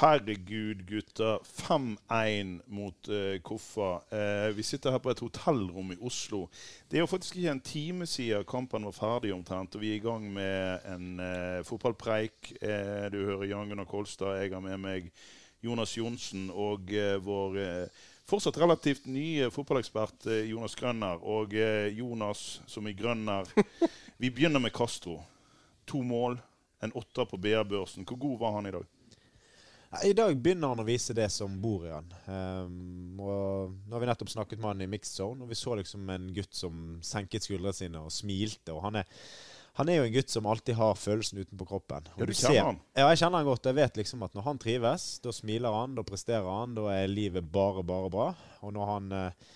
Herregud, 0.00 0.86
gutter. 0.88 1.38
5-1 1.44 2.60
mot 2.66 3.08
uh, 3.08 3.36
Koffa. 3.44 4.00
Uh, 4.08 4.48
vi 4.56 4.62
sitter 4.64 4.94
her 4.94 5.00
på 5.04 5.10
et 5.12 5.20
hotellrom 5.20 5.90
i 5.92 5.96
Oslo. 6.00 6.46
Det 6.88 6.96
er 6.96 7.02
jo 7.02 7.08
faktisk 7.10 7.34
ikke 7.36 7.50
en 7.52 7.60
time 7.60 8.06
siden 8.08 8.46
kampen 8.48 8.86
var 8.88 8.94
ferdig 8.96 9.34
omtrent, 9.34 9.74
og 9.76 9.82
vi 9.82 9.90
er 9.92 9.98
i 9.98 10.04
gang 10.06 10.24
med 10.32 10.86
en 10.88 11.20
uh, 11.20 11.60
fotballpreik. 11.68 12.48
Du 13.12 13.18
hører 13.26 13.44
Jan 13.50 13.68
Gunnar 13.68 13.84
Kolstad. 13.90 14.38
Jeg 14.40 14.54
har 14.54 14.62
med 14.64 14.80
meg 14.80 15.10
Jonas 15.60 15.92
Johnsen 15.98 16.46
og 16.48 16.88
vår 17.20 17.58
fortsatt 18.30 18.56
relativt 18.56 19.04
nye 19.04 19.50
fotballekspert 19.52 20.30
Jonas 20.48 20.78
Grønner. 20.80 21.20
Og 21.20 21.52
Jonas, 21.92 22.62
som 22.66 22.88
i 22.88 22.96
Grønner 22.96 23.52
Vi 24.22 24.32
begynner 24.32 24.64
med 24.64 24.72
Castro. 24.72 25.18
To 25.92 26.00
mål, 26.00 26.40
en 26.80 26.96
åtter 26.96 27.28
på 27.28 27.36
BR-børsen. 27.36 28.08
Hvor 28.08 28.16
god 28.24 28.38
var 28.40 28.56
han 28.56 28.72
i 28.72 28.74
dag? 28.78 28.88
I 30.04 30.12
dag 30.14 30.36
begynner 30.38 30.70
han 30.70 30.80
å 30.82 30.86
vise 30.86 31.14
det 31.18 31.26
som 31.34 31.56
bor 31.62 31.82
i 31.88 31.90
han. 31.90 32.10
Um, 32.30 33.18
og 33.18 33.72
nå 33.88 33.96
har 33.96 34.02
vi 34.04 34.08
nettopp 34.10 34.30
snakket 34.30 34.60
med 34.60 34.68
han 34.70 34.84
i 34.84 34.90
mixed 34.90 35.16
zone, 35.18 35.42
og 35.42 35.50
vi 35.50 35.58
så 35.58 35.74
liksom 35.80 36.12
en 36.14 36.28
gutt 36.36 36.54
som 36.54 37.00
senket 37.02 37.42
skuldrene 37.42 37.74
sine 37.74 38.02
og 38.04 38.12
smilte. 38.14 38.70
og 38.70 38.84
han 38.84 39.00
er, 39.00 39.08
han 39.80 39.90
er 39.90 39.98
jo 39.98 40.04
en 40.06 40.14
gutt 40.14 40.30
som 40.30 40.46
alltid 40.46 40.78
har 40.78 40.94
følelsen 40.94 41.42
utenpå 41.42 41.66
kroppen. 41.72 42.06
Og 42.14 42.22
Ja, 42.22 42.26
du 42.28 42.32
ser- 42.34 42.54
kjenner 42.54 42.68
han? 42.70 42.78
Ja, 42.94 43.08
jeg 43.10 43.18
kjenner 43.18 43.42
han 43.42 43.48
godt. 43.50 43.66
Jeg 43.66 43.78
vet 43.80 43.98
liksom 43.98 44.22
at 44.22 44.34
når 44.38 44.46
han 44.46 44.58
trives, 44.62 45.08
da 45.24 45.34
smiler 45.34 45.74
han, 45.80 45.96
da 45.98 46.06
presterer 46.06 46.46
han, 46.46 46.74
da 46.78 46.86
er 46.94 47.10
livet 47.10 47.50
bare, 47.50 47.82
bare 47.82 48.10
bra. 48.14 48.28
Og 48.62 48.72
når 48.76 48.86
han 48.94 49.10
eh, 49.12 49.50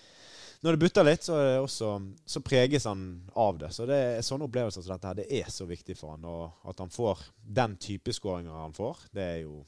når 0.65 0.71
det 0.75 0.81
butter 0.81 1.05
litt, 1.05 1.23
så, 1.23 1.35
er 1.37 1.47
det 1.53 1.61
også, 1.61 1.89
så 2.25 2.41
preges 2.41 2.87
han 2.89 3.01
av 3.37 3.59
det. 3.61 3.69
Så 3.75 3.85
det 3.85 3.95
er 4.17 4.23
sånne 4.25 4.47
opplevelser 4.49 4.81
som 4.81 4.95
dette 4.95 5.07
her, 5.07 5.17
det 5.19 5.27
er 5.29 5.49
så 5.53 5.67
viktig 5.69 5.95
for 5.99 6.15
han. 6.15 6.25
Og 6.25 6.67
at 6.67 6.79
han 6.81 6.89
får 6.89 7.21
den 7.39 7.75
type 7.77 8.11
skåringer 8.17 8.51
han 8.65 8.73
får, 8.73 9.03
det 9.13 9.27
er 9.35 9.41
jo 9.45 9.59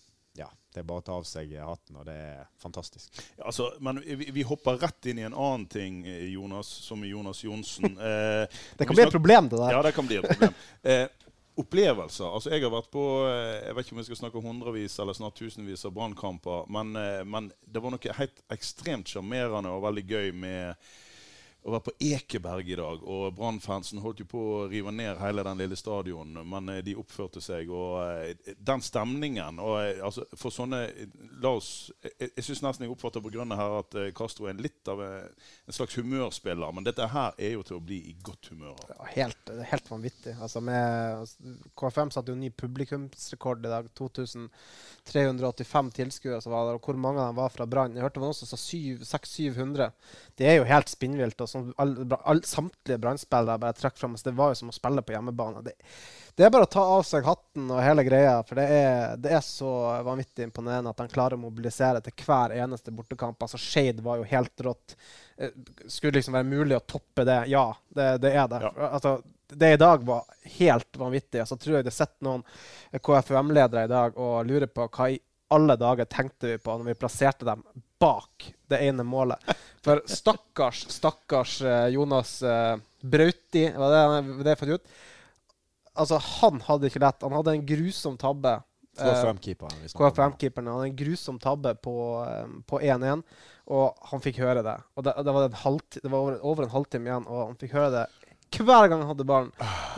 det 0.78 0.84
er 0.84 0.90
bare 0.94 1.02
å 1.02 1.08
ta 1.10 1.16
av 1.18 1.26
seg 1.26 1.52
hatten, 1.58 1.98
og 1.98 2.06
det 2.06 2.14
er 2.14 2.44
fantastisk. 2.62 3.18
Ja, 3.40 3.48
Altså, 3.50 3.72
men 3.82 3.98
vi, 4.06 4.30
vi 4.36 4.44
hopper 4.46 4.78
rett 4.82 5.10
inn 5.10 5.20
i 5.24 5.26
en 5.26 5.34
annen 5.34 5.66
ting, 5.72 6.04
eh, 6.06 6.28
Jonas, 6.36 6.70
som 6.86 7.02
i 7.04 7.10
Jonas 7.16 7.42
Johnsen. 7.44 7.98
Eh, 8.08 8.46
Det 8.78 8.86
kan 8.86 8.96
bli 8.96 9.04
et 9.08 9.12
problem, 9.16 9.50
det 9.50 9.58
der. 9.60 9.74
Ja, 9.74 9.82
det 9.86 9.92
kan 9.98 10.06
bli 10.08 10.20
et 10.22 10.28
problem. 10.30 10.54
Eh, 10.84 11.08
opplevelser. 11.58 12.28
Altså, 12.30 12.52
jeg 12.54 12.62
har 12.64 12.70
vært 12.74 12.92
på 12.94 13.04
eh, 13.26 13.66
Jeg 13.66 13.76
vet 13.76 13.88
ikke 13.88 13.96
om 13.96 14.02
jeg 14.04 14.08
skal 14.12 14.20
snakke 14.22 14.44
hundrevis 14.46 15.00
eller 15.02 15.18
snart 15.18 15.40
tusenvis 15.40 15.86
av 15.90 15.96
brannkamper, 15.98 16.68
men, 16.74 16.94
eh, 17.02 17.24
men 17.26 17.50
det 17.66 17.82
var 17.82 17.96
noe 17.96 18.18
helt 18.20 18.44
ekstremt 18.54 19.10
sjarmerende 19.10 19.74
og 19.74 19.82
veldig 19.88 20.06
gøy 20.12 20.30
med 20.38 20.90
å 21.68 21.72
være 21.74 21.84
på 21.90 21.94
Ekeberg 22.14 22.70
i 22.72 22.78
dag, 22.80 23.02
og 23.04 23.34
Brannfansen 23.36 24.00
holdt 24.00 24.22
jo 24.24 24.28
på 24.32 24.40
å 24.40 24.68
rive 24.72 24.92
ned 24.96 25.20
hele 25.20 25.44
den 25.44 25.60
lille 25.60 25.76
stadion, 25.80 26.32
men 26.48 26.70
eh, 26.72 26.82
de 26.86 26.96
oppførte 27.00 27.42
seg. 27.44 27.70
Og 27.74 28.00
eh, 28.06 28.54
den 28.56 28.82
stemningen 28.84 29.60
og, 29.64 29.76
eh, 29.82 30.00
altså, 30.06 30.26
For 30.38 30.50
sånne 30.54 30.78
La 31.42 31.50
oss 31.58 31.92
Jeg, 32.04 32.30
jeg 32.38 32.44
syns 32.46 32.62
nesten 32.64 32.86
jeg 32.86 32.92
oppfatter 32.94 33.22
på 33.24 33.32
grunne 33.34 33.58
her 33.58 33.72
at 33.82 33.92
Castro 34.16 34.48
er 34.50 34.60
litt 34.62 34.88
av 34.90 35.02
en 35.04 35.74
slags 35.74 35.98
humørspiller, 36.00 36.72
men 36.76 36.86
dette 36.88 37.08
her 37.12 37.32
er 37.36 37.52
jo 37.58 37.64
til 37.68 37.78
å 37.80 37.84
bli 37.84 38.00
i 38.12 38.16
godt 38.24 38.52
humør 38.54 38.74
av. 38.76 38.88
Ja, 38.94 39.04
Helt, 39.18 39.44
helt 39.72 39.88
vanvittig. 39.92 40.34
Altså 40.44 40.60
med, 40.64 40.86
KFM 41.80 42.12
satte 42.14 42.32
jo 42.32 42.38
ny 42.40 42.50
publikumsrekord 42.54 43.66
i 43.66 43.72
dag. 43.72 43.86
2385 43.98 45.92
tilskuere 45.98 46.42
som 46.44 46.52
var 46.54 46.64
der. 46.68 46.76
Og 46.78 46.84
hvor 46.86 46.98
mange 47.02 47.20
av 47.24 47.28
dem 47.32 47.40
var 47.42 47.52
fra 47.54 47.66
Brann? 47.70 47.96
Jeg 47.98 48.04
hørte 48.06 48.18
det 48.20 48.24
var 48.24 48.32
noen 48.32 48.40
som 48.40 48.50
sa 48.52 48.58
600-700. 48.62 49.90
Det 50.38 50.46
er 50.48 50.56
jo 50.60 50.70
helt 50.70 50.90
spinnvilt. 50.92 51.42
Og 51.42 51.50
all, 51.78 52.42
samtlige 52.44 53.00
Brann-spillere 53.02 53.62
bare 53.62 53.76
trakk 53.78 53.98
fram. 53.98 54.18
Så 54.18 54.30
det 54.30 54.36
var 54.38 54.54
jo 54.54 54.60
som 54.62 54.72
å 54.72 54.76
spille 54.76 55.04
på 55.06 55.16
hjemmebane. 55.16 55.64
Det, 55.66 55.74
det 56.38 56.46
er 56.46 56.52
bare 56.54 56.68
å 56.68 56.72
ta 56.72 56.84
av 56.98 57.06
seg 57.08 57.26
hatten 57.26 57.72
og 57.74 57.82
hele 57.82 58.04
greia, 58.06 58.36
for 58.46 58.60
det 58.60 58.66
er, 58.74 59.16
det 59.22 59.32
er 59.38 59.46
så 59.46 59.72
vanvittig 60.06 60.46
imponerende 60.48 60.92
at 60.94 61.00
de 61.02 61.08
klarer 61.14 61.38
å 61.38 61.42
mobilisere 61.42 62.02
til 62.06 62.14
hver 62.26 62.54
eneste 62.58 62.94
bortekamp. 62.94 63.42
Altså 63.42 63.60
Skeid 63.62 64.04
var 64.06 64.20
jo 64.22 64.28
helt 64.30 64.66
rått. 64.68 64.98
Eh, 65.38 65.56
Skulle 65.88 66.20
liksom 66.20 66.38
være 66.38 66.50
mulig 66.52 66.78
å 66.78 66.86
toppe 66.86 67.26
det? 67.28 67.42
Ja, 67.54 67.72
det, 67.90 68.12
det 68.26 68.36
er 68.36 68.52
det. 68.52 68.62
Ja. 68.68 68.92
Altså, 68.92 69.18
det 69.48 69.74
i 69.74 69.80
dag 69.80 70.04
var 70.06 70.26
helt 70.60 70.98
vanvittig. 71.00 71.48
Så 71.48 71.58
tror 71.58 71.80
jeg 71.80 71.88
det 71.88 71.96
sitter 71.96 72.28
noen 72.28 72.44
KFUM-ledere 72.94 73.88
i 73.88 73.92
dag 73.92 74.18
og 74.20 74.46
lurer 74.50 74.70
på 74.70 74.90
hva 74.92 75.10
i 75.14 75.20
alle 75.56 75.78
dager 75.80 76.06
tenkte 76.12 76.50
vi 76.52 76.58
på 76.60 76.74
når 76.76 76.90
vi 76.90 77.00
plasserte 77.00 77.48
dem 77.48 77.62
bak 78.00 78.48
det 78.70 78.80
ene 78.88 79.04
målet. 79.08 79.44
For 79.86 80.02
stakkars, 80.12 80.84
stakkars 80.92 81.62
eh, 81.62 81.88
Jonas 81.96 82.42
eh, 82.44 82.76
Brauti, 83.02 83.64
var 83.78 83.94
det 83.94 84.44
det 84.44 84.54
jeg 84.56 84.60
fant 84.62 84.74
ut? 84.78 84.90
Altså, 85.98 86.20
han 86.42 86.60
hadde 86.68 86.90
ikke 86.92 87.02
lett. 87.02 87.24
Han 87.26 87.34
hadde 87.40 87.56
en 87.58 87.66
grusom 87.66 88.18
tabbe. 88.22 88.58
Eh, 88.98 89.06
KFM-keeperen. 89.06 89.84
KFM-keeperen 89.98 90.70
hadde 90.74 90.90
en 90.92 90.98
grusom 91.00 91.40
tabbe 91.42 91.74
på 91.82 91.96
eh, 92.28 92.92
1-1, 92.92 93.24
og 93.74 94.08
han 94.12 94.22
fikk 94.24 94.40
høre 94.44 94.64
det. 94.66 94.78
Og 94.98 95.06
det, 95.08 95.16
det 95.26 95.34
var, 95.38 95.48
en 95.50 95.60
halvti- 95.64 96.02
det 96.04 96.12
var 96.14 96.20
over, 96.26 96.38
over 96.46 96.68
en 96.68 96.74
halvtime 96.76 97.10
igjen, 97.10 97.28
og 97.30 97.44
han 97.48 97.60
fikk 97.62 97.74
høre 97.78 97.92
det 97.96 98.06
hver 98.52 98.88
gang 98.90 99.02
han 99.02 99.10
hadde 99.12 99.26
ballen. 99.28 99.52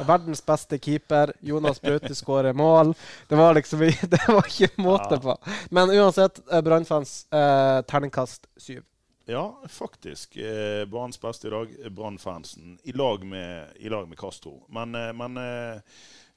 Verdens 0.08 0.42
beste 0.46 0.80
keeper. 0.82 1.34
Jonas 1.46 1.82
Braute 1.82 2.16
skårer 2.16 2.54
mål. 2.58 2.94
Det 3.30 3.36
var 3.40 3.54
liksom 3.58 3.80
Det 4.14 4.22
var 4.28 4.48
ikke 4.48 4.82
måte 4.82 5.20
på. 5.24 5.36
Men 5.70 5.90
uansett, 5.94 6.40
Brannfans 6.66 7.28
eh, 7.32 7.82
terningkast 7.90 8.48
syv. 8.58 8.84
Ja, 9.30 9.44
faktisk. 9.70 10.38
Eh, 10.42 10.86
Branns 10.90 11.20
beste 11.22 11.48
i 11.48 11.52
dag, 11.54 11.74
er 11.86 11.90
Brann-fansen. 11.94 12.80
I, 12.84 12.92
lag 12.98 13.22
med- 13.26 13.76
i 13.78 13.90
lag 13.90 14.08
med 14.10 14.18
Castro. 14.18 14.56
Men, 14.74 14.96
eh, 14.96 15.12
men 15.14 15.38
eh, 15.38 15.82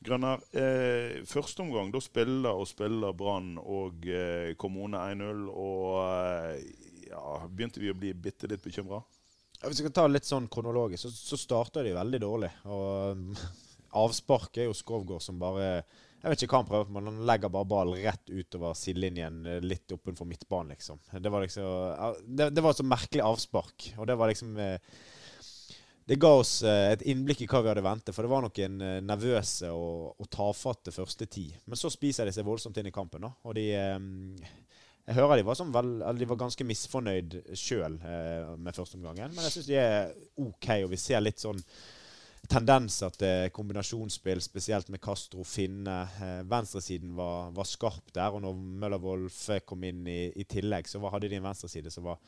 Grønner, 0.04 0.40
eh, 0.52 1.22
første 1.24 1.62
omgang, 1.62 1.88
da 1.94 2.00
spiller 2.04 2.52
og 2.58 2.66
spiller 2.68 3.14
Brann 3.16 3.54
og 3.62 4.04
eh, 4.10 4.52
Kommune 4.60 4.98
1-0. 5.14 5.46
Og 5.48 6.02
eh, 6.04 6.60
ja, 7.08 7.38
begynte 7.48 7.80
vi 7.80 7.88
å 7.92 7.96
bli 7.96 8.12
bitte 8.12 8.50
litt 8.50 8.64
bekymra? 8.66 9.00
Hvis 9.62 9.78
vi 9.78 9.84
skal 9.84 9.94
ta 9.94 10.06
litt 10.10 10.26
sånn 10.26 10.48
kronologisk, 10.50 11.04
så, 11.04 11.10
så 11.14 11.38
starter 11.38 11.86
de 11.86 11.94
veldig 11.94 12.20
dårlig. 12.22 12.50
Og 12.66 13.36
avspark 14.02 14.58
er 14.58 14.70
jo 14.70 14.76
Skovgård 14.76 15.22
som 15.22 15.38
bare 15.40 15.66
Jeg 16.22 16.30
vet 16.30 16.44
ikke 16.44 16.54
hva 16.54 16.62
han 16.62 16.68
prøver 16.68 16.88
på, 16.88 16.94
men 16.96 17.10
han 17.10 17.24
legger 17.28 17.52
bare 17.52 17.68
ballen 17.70 17.98
rett 18.02 18.30
utover 18.30 18.76
sidelinjen, 18.78 19.42
litt 19.62 19.94
oppenfor 19.94 20.28
midtbanen, 20.28 20.74
liksom. 20.76 21.00
Det 21.18 21.32
var 21.32 21.44
liksom 21.44 22.22
det, 22.26 22.50
det 22.54 22.62
var 22.62 22.74
et 22.74 22.82
så 22.82 22.86
merkelig 22.86 23.24
avspark. 23.26 23.90
Og 23.98 24.06
det 24.10 24.16
var 24.18 24.30
liksom 24.30 24.54
eh, 24.62 24.78
Det 26.06 26.18
ga 26.22 26.32
oss 26.40 26.56
eh, 26.66 26.92
et 26.94 27.06
innblikk 27.10 27.42
i 27.42 27.50
hva 27.50 27.62
vi 27.62 27.72
hadde 27.72 27.86
ventet. 27.86 28.14
For 28.14 28.26
det 28.26 28.32
var 28.34 28.46
noen 28.46 28.82
eh, 28.86 28.98
nervøse 29.02 29.70
og, 29.74 30.14
og 30.18 30.30
tafatte 30.30 30.94
første 30.94 31.26
ti. 31.26 31.48
Men 31.66 31.78
så 31.78 31.90
spiser 31.90 32.26
de 32.26 32.34
seg 32.34 32.46
voldsomt 32.46 32.78
inn 32.78 32.90
i 32.90 32.94
kampen, 32.94 33.26
da. 33.26 33.34
Og 33.46 33.58
de 33.58 33.68
jeg 35.02 35.16
hører 35.18 35.40
de 35.40 35.46
var, 35.46 35.58
sånn 35.58 35.72
vel, 35.74 35.96
de 36.18 36.28
var 36.30 36.38
ganske 36.44 36.66
misfornøyd 36.66 37.40
sjøl 37.58 37.98
eh, 38.06 38.52
med 38.54 38.76
førsteomgangen. 38.76 39.34
Men 39.34 39.48
jeg 39.48 39.56
syns 39.56 39.70
de 39.70 39.80
er 39.80 40.12
OK, 40.38 40.68
og 40.84 40.92
vi 40.92 41.00
ser 41.00 41.24
litt 41.24 41.42
sånn 41.42 41.58
tendenser 42.50 43.14
til 43.14 43.50
kombinasjonsspill, 43.54 44.42
spesielt 44.42 44.90
med 44.94 45.02
Castro 45.02 45.42
Finne. 45.46 45.96
Eh, 46.22 46.42
venstresiden 46.46 47.16
var, 47.18 47.50
var 47.54 47.66
skarp 47.66 48.12
der, 48.14 48.34
og 48.34 48.44
når 48.44 48.58
Møller 48.82 49.02
Wolfe 49.02 49.60
kom 49.66 49.82
inn 49.88 50.04
i, 50.06 50.20
i 50.38 50.46
tillegg, 50.46 50.90
så 50.90 51.02
var, 51.02 51.16
hadde 51.16 51.32
de 51.32 51.40
en 51.40 51.48
venstreside 51.48 51.90
som 51.90 52.06
var, 52.06 52.20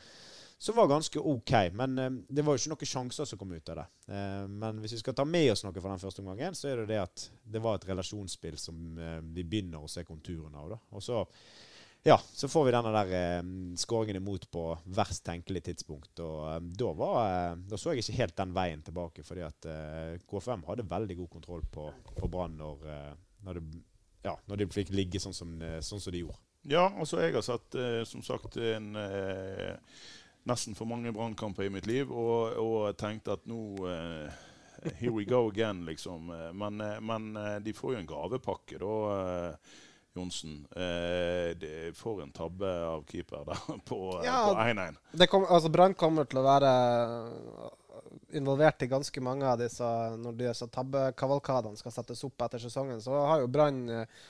som 0.58 0.74
var 0.78 0.90
ganske 0.90 1.22
OK. 1.22 1.52
Men 1.78 1.98
eh, 1.98 2.10
det 2.26 2.46
var 2.46 2.56
jo 2.58 2.62
ikke 2.62 2.74
noen 2.74 2.90
sjanser 2.94 3.30
som 3.30 3.38
kom 3.38 3.54
ut 3.54 3.70
av 3.74 3.84
det. 3.84 3.86
Eh, 4.14 4.40
men 4.50 4.82
hvis 4.82 4.96
vi 4.96 5.04
skal 5.04 5.14
ta 5.18 5.26
med 5.28 5.52
oss 5.54 5.62
noe 5.66 5.78
fra 5.78 5.94
den 5.94 6.02
første 6.02 6.24
omgangen, 6.24 6.58
så 6.58 6.72
er 6.72 6.82
det 6.82 6.90
det 6.90 7.04
at 7.04 7.28
det 7.54 7.62
var 7.62 7.78
et 7.78 7.86
relasjonsspill 7.92 8.58
som 8.58 8.98
eh, 8.98 9.20
vi 9.30 9.46
begynner 9.46 9.82
å 9.82 9.90
se 9.90 10.02
konturene 10.06 10.58
av. 10.58 10.74
da. 10.74 10.82
Og 10.94 11.06
så 11.06 11.22
ja, 12.06 12.20
så 12.32 12.48
får 12.48 12.64
vi 12.64 12.72
denne 12.74 12.90
der 12.92 13.12
eh, 13.16 13.44
skåringen 13.80 14.16
imot 14.16 14.50
på 14.52 14.62
verst 14.84 15.22
tenkelig 15.24 15.62
tidspunkt. 15.64 16.20
Og 16.20 16.40
eh, 16.50 16.58
da, 16.60 16.90
var, 16.92 17.14
eh, 17.24 17.54
da 17.70 17.78
så 17.80 17.94
jeg 17.94 18.02
ikke 18.02 18.18
helt 18.18 18.34
den 18.36 18.50
veien 18.52 18.82
tilbake, 18.84 19.24
fordi 19.24 19.44
at 19.46 19.68
eh, 19.72 20.18
KFM 20.28 20.66
hadde 20.68 20.84
veldig 20.90 21.16
god 21.22 21.30
kontroll 21.32 21.62
på, 21.72 21.86
på 22.18 22.28
Brann 22.28 22.58
når, 22.60 22.82
eh, 22.92 23.14
når, 23.46 23.60
ja, 24.26 24.34
når 24.50 24.60
de 24.60 24.66
fikk 24.74 24.92
ligge 24.92 25.22
sånn 25.24 25.36
som, 25.36 25.54
eh, 25.64 25.78
sånn 25.80 26.02
som 26.04 26.12
de 26.12 26.20
gjorde. 26.26 26.36
Ja, 26.68 26.84
altså 26.92 27.22
jeg 27.22 27.32
har 27.38 27.44
sett 27.44 27.74
som 28.08 28.22
sagt 28.24 28.56
en 28.56 28.94
nesten 30.48 30.76
for 30.76 30.88
mange 30.88 31.12
brannkamper 31.12 31.66
i 31.66 31.72
mitt 31.72 31.88
liv, 31.88 32.08
og, 32.08 32.56
og 32.56 32.96
tenkte 33.00 33.36
at 33.36 33.48
nå 33.48 33.60
Here 35.00 35.12
we 35.12 35.24
go 35.24 35.46
again, 35.48 35.84
liksom. 35.84 36.28
Men, 36.56 36.80
men 37.04 37.28
de 37.64 37.72
får 37.76 37.94
jo 37.94 38.00
en 38.00 38.08
gavepakke, 38.08 38.80
da. 38.80 39.52
Eh, 40.14 40.20
Johnsen. 40.20 40.66
Eh, 40.76 41.92
får 41.94 42.22
en 42.22 42.32
tabbe 42.32 42.72
av 42.86 43.04
keeper 43.10 43.44
der 43.44 43.78
på 43.88 44.00
1-1. 44.22 44.98
Ja, 45.18 45.26
kom, 45.26 45.46
altså 45.48 45.70
Brann 45.70 45.94
kommer 45.94 46.24
til 46.24 46.40
å 46.42 46.46
være 46.46 46.74
involvert 48.34 48.82
i 48.82 48.90
ganske 48.90 49.20
mange 49.20 49.46
av 49.46 49.58
disse 49.60 49.86
når 50.20 50.38
disse 50.38 50.68
tabbekavalkadene 50.72 51.78
skal 51.78 51.94
settes 51.94 52.24
opp 52.26 52.46
etter 52.46 52.62
sesongen. 52.62 53.02
Så 53.02 53.14
har 53.14 53.42
jo 53.42 53.50
Brann 53.50 53.84
eh, 53.90 54.24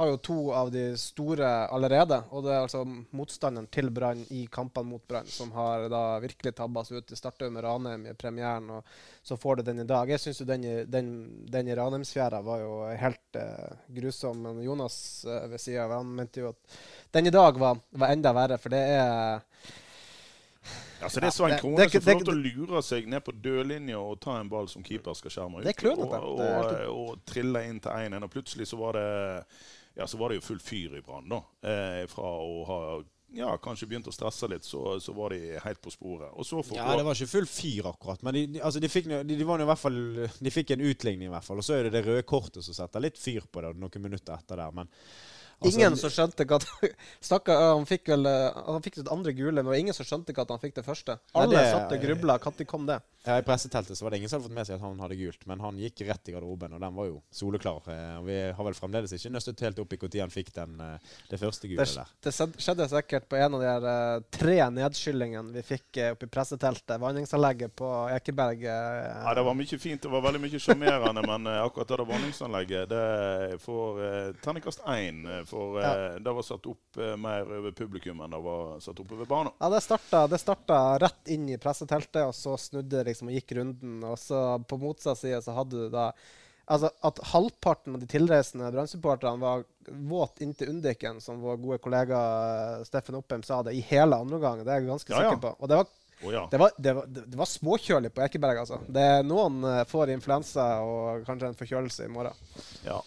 har 0.00 0.08
jo 0.08 0.16
to 0.16 0.38
av 0.56 0.70
de 0.72 0.84
store 0.96 1.48
allerede. 1.68 2.16
Og 2.32 2.44
det 2.46 2.54
er 2.54 2.62
altså 2.62 2.84
motstanderen 2.88 3.66
til 3.68 3.90
Brann 3.92 4.22
i 4.32 4.46
kampene 4.52 4.88
mot 4.94 5.02
Brann 5.08 5.28
som 5.28 5.52
har 5.52 5.84
da 5.92 6.02
virkelig 6.22 6.54
tabba 6.56 6.86
seg 6.88 7.02
ut. 7.02 7.08
Det 7.10 7.18
starta 7.20 7.50
med 7.52 7.66
Ranheim 7.66 8.06
i 8.08 8.14
premieren, 8.16 8.70
og 8.78 8.88
så 9.22 9.36
får 9.36 9.60
det 9.60 9.66
den 9.68 9.82
i 9.84 9.88
dag. 9.90 10.08
Jeg 10.08 10.22
syns 10.22 10.40
jo 10.40 10.48
den, 10.48 10.64
den, 10.88 11.10
den 11.52 11.68
i 11.68 11.76
Ranheimsfjæra 11.76 12.40
var 12.46 12.64
jo 12.64 12.72
helt 13.02 13.40
eh, 13.42 13.76
grusom. 14.00 14.40
Men 14.46 14.64
Jonas 14.64 14.96
eh, 15.28 15.44
ved 15.52 15.60
sida 15.60 15.84
av 15.84 15.98
han 15.98 16.16
mente 16.16 16.40
jo 16.40 16.54
at 16.54 16.80
den 17.12 17.28
i 17.28 17.34
dag 17.36 17.60
var, 17.60 17.84
var 17.92 18.16
enda 18.16 18.32
verre, 18.40 18.60
for 18.62 18.72
det 18.72 18.82
er 18.96 19.44
Altså, 21.00 21.20
det 21.20 21.30
er 21.30 21.32
så 21.32 21.46
en 21.46 21.54
Krone 21.56 21.86
som 21.88 22.02
får 22.04 22.12
lov 22.12 22.24
til 22.26 22.32
å 22.32 22.40
lure 22.44 22.80
seg 22.84 23.06
ned 23.08 23.22
på 23.24 23.32
dødlinja 23.32 24.00
og 24.00 24.18
ta 24.20 24.34
en 24.36 24.50
ball 24.52 24.68
som 24.68 24.84
keeper 24.84 25.16
skal 25.16 25.32
skjerme 25.32 25.62
ut. 25.62 25.68
Og, 25.88 26.02
er 26.12 26.26
og, 26.26 26.72
og, 26.92 27.22
trille 27.28 27.62
inn 27.68 27.80
til 27.80 27.92
1-1. 27.92 28.26
Og 28.26 28.32
plutselig 28.34 28.68
så 28.68 28.80
var 28.80 28.98
det 28.98 29.06
ja, 29.98 30.06
så 30.06 30.18
var 30.20 30.30
det 30.30 30.40
jo 30.40 30.46
full 30.46 30.60
fyr 30.62 30.98
i 30.98 31.02
Brann, 31.04 31.30
da. 31.30 31.40
Eh, 31.66 32.04
fra 32.10 32.28
å 32.40 32.60
ha 32.68 32.82
ja, 33.32 33.50
kanskje 33.62 33.86
begynt 33.86 34.08
å 34.10 34.14
stresse 34.14 34.48
litt, 34.50 34.64
så, 34.66 34.96
så 35.00 35.12
var 35.14 35.34
de 35.34 35.58
helt 35.62 35.80
på 35.82 35.92
sporet. 35.94 36.32
Og 36.34 36.46
så 36.46 36.62
får 36.66 36.78
Ja, 36.80 36.88
det 36.98 37.04
var 37.06 37.18
ikke 37.18 37.30
full 37.30 37.46
fyr, 37.46 37.86
akkurat. 37.92 38.22
Men 38.26 38.34
de, 38.34 38.44
de, 38.56 38.62
altså, 38.66 38.82
de, 38.82 38.90
fikk, 38.90 39.06
fall, 39.78 40.00
de 40.26 40.52
fikk 40.54 40.74
en 40.74 40.86
utligning, 40.90 41.28
i 41.28 41.34
hvert 41.34 41.46
fall. 41.46 41.60
Og 41.62 41.66
så 41.66 41.76
er 41.76 41.86
det 41.86 41.94
det 41.94 42.04
røde 42.08 42.26
kortet 42.26 42.66
som 42.66 42.76
setter 42.76 43.04
litt 43.04 43.20
fyr 43.20 43.46
på 43.46 43.62
det 43.62 43.76
noen 43.78 44.06
minutter 44.06 44.34
etter 44.34 44.62
der. 44.62 44.74
Men 44.74 44.90
altså, 45.60 45.78
Ingen 45.78 45.96
som 46.00 46.10
skjønte 46.10 46.46
hva 46.48 46.58
Stakkar, 47.30 47.62
han 47.76 47.86
fikk 47.86 48.08
vel 48.08 48.26
eh, 48.26 48.60
Han 48.66 48.82
fikk 48.82 48.96
sitt 49.00 49.10
andre 49.12 49.32
gule, 49.36 49.52
men 49.60 49.64
det 49.68 49.72
var 49.74 49.80
ingen 49.82 49.94
som 49.96 50.06
skjønte 50.08 50.32
hva 50.36 50.42
at 50.46 50.50
han 50.56 50.62
fikk 50.62 50.74
det 50.80 50.84
første. 50.86 51.18
Nei, 51.34 51.42
Alle 51.44 51.56
det- 51.56 51.72
satt 51.74 51.92
og 51.96 52.04
grubla. 52.04 52.38
Når 52.40 52.66
kom 52.66 52.86
det? 52.86 53.00
Ja, 53.26 53.34
I 53.36 53.42
presseteltet 53.44 53.98
så 53.98 54.04
var 54.06 54.10
det 54.14 54.16
ingen 54.22 54.30
som 54.32 54.40
hadde 54.40 54.48
fått 54.48 54.56
med 54.56 54.66
seg 54.66 54.78
at 54.78 54.80
han 54.86 55.00
hadde 55.02 55.16
gult, 55.20 55.42
men 55.46 55.60
han 55.60 55.76
gikk 55.76 56.00
rett 56.08 56.28
i 56.30 56.32
garderoben, 56.32 56.72
og 56.72 56.80
den 56.80 56.94
var 56.96 57.08
jo 57.10 57.18
soleklar. 57.36 57.82
Eh, 57.92 58.14
og 58.16 58.24
Vi 58.24 58.36
har 58.56 58.64
vel 58.64 58.76
fremdeles 58.78 59.12
ikke 59.12 59.32
nøstet 59.34 59.60
helt 59.60 59.78
opp 59.82 59.92
i 59.92 59.98
når 60.00 60.20
han 60.24 60.32
fikk 60.32 60.52
den, 60.56 60.80
eh, 60.80 61.10
det 61.28 61.40
første 61.42 61.68
gule 61.68 61.84
Det, 61.84 61.94
der. 62.00 62.08
det 62.24 62.32
skjedde 62.64 62.86
sikkert 62.88 63.28
på 63.28 63.36
en 63.36 63.54
av 63.58 63.60
de 63.60 63.66
her, 63.68 64.24
tre 64.32 64.56
nedskyllingene 64.72 65.52
vi 65.52 65.62
fikk 65.62 66.00
oppe 66.14 66.24
i 66.24 66.32
presseteltet. 66.32 66.96
Vanningsanlegget 67.00 67.76
på 67.76 67.90
Ekeberg. 68.16 68.64
eh, 68.64 69.24
Ja, 69.26 69.34
det 69.34 69.44
var 69.44 69.54
mye 69.54 69.78
fint. 69.78 70.00
Det 70.00 70.08
var 70.10 70.22
veldig 70.22 70.40
mye 70.40 70.58
sjarmerende, 70.58 71.26
men 71.26 71.46
akkurat 71.60 71.88
det 71.88 72.08
vanningsanlegget 72.08 72.88
det 72.88 73.60
får 73.60 74.34
terningkast 74.40 74.80
én. 74.88 75.44
For 75.50 75.80
eh, 75.82 76.18
det 76.22 76.34
var 76.36 76.46
satt 76.46 76.66
opp 76.70 76.98
eh, 77.02 77.16
mer 77.20 77.48
over 77.58 77.74
publikum 77.76 78.20
enn 78.24 78.36
det 78.36 78.42
var 78.44 78.76
satt 78.84 79.00
opp 79.02 79.14
over 79.16 79.28
banen. 79.30 79.52
Ja, 79.60 79.70
det 79.74 79.80
starta, 79.84 80.24
det 80.30 80.38
starta 80.42 80.78
rett 81.02 81.28
inn 81.34 81.48
i 81.50 81.58
presseteltet, 81.60 82.22
og 82.30 82.34
så 82.38 82.54
snudde 82.60 83.00
det 83.00 83.08
liksom 83.10 83.28
og 83.32 83.34
gikk 83.38 83.56
runden. 83.58 83.98
Og 84.06 84.18
så 84.22 84.44
på 84.70 84.78
motsatt 84.80 85.18
side 85.20 85.42
så 85.44 85.56
hadde 85.58 85.86
du 85.86 85.90
da 85.92 86.12
Altså 86.70 86.86
At 87.02 87.16
halvparten 87.32 87.96
av 87.96 88.02
de 88.02 88.06
tilreisende 88.06 88.68
Brann-supporterne 88.70 89.40
var 89.42 89.64
våt 90.06 90.38
inntil 90.44 90.68
undiken, 90.70 91.16
som 91.20 91.40
vår 91.42 91.56
gode 91.58 91.78
kollega 91.82 92.20
eh, 92.78 92.84
Steffen 92.86 93.16
Oppheim 93.18 93.42
sa 93.42 93.58
det, 93.66 93.72
i 93.74 93.80
hele 93.88 94.14
andre 94.14 94.38
omgang. 94.38 94.62
Det 94.62 94.70
er 94.70 94.84
jeg 94.84 94.86
ganske 94.92 95.10
Ja, 95.10 95.24
ja. 95.24 95.32
sikker 95.32 95.42
på. 95.48 95.50
Og 95.58 95.72
det 95.72 95.80
var, 95.80 95.90
Oh, 96.20 96.28
ja. 96.34 96.42
det 96.52 96.58
var, 96.60 96.70
det 96.76 96.92
var, 96.92 97.06
det 97.08 97.36
var 97.40 97.48
småkjølig 97.48 98.10
på 98.12 98.20
Ekeberg, 98.20 98.58
altså. 98.60 98.76
Det 98.92 99.00
er 99.16 99.22
Noen 99.24 99.62
får 99.88 100.10
influensa 100.12 100.66
og 100.84 101.22
kanskje 101.24 101.48
en 101.48 101.56
forkjølelse 101.56 102.04
i 102.04 102.10
morgen. 102.12 102.36
Ja. 102.84 102.98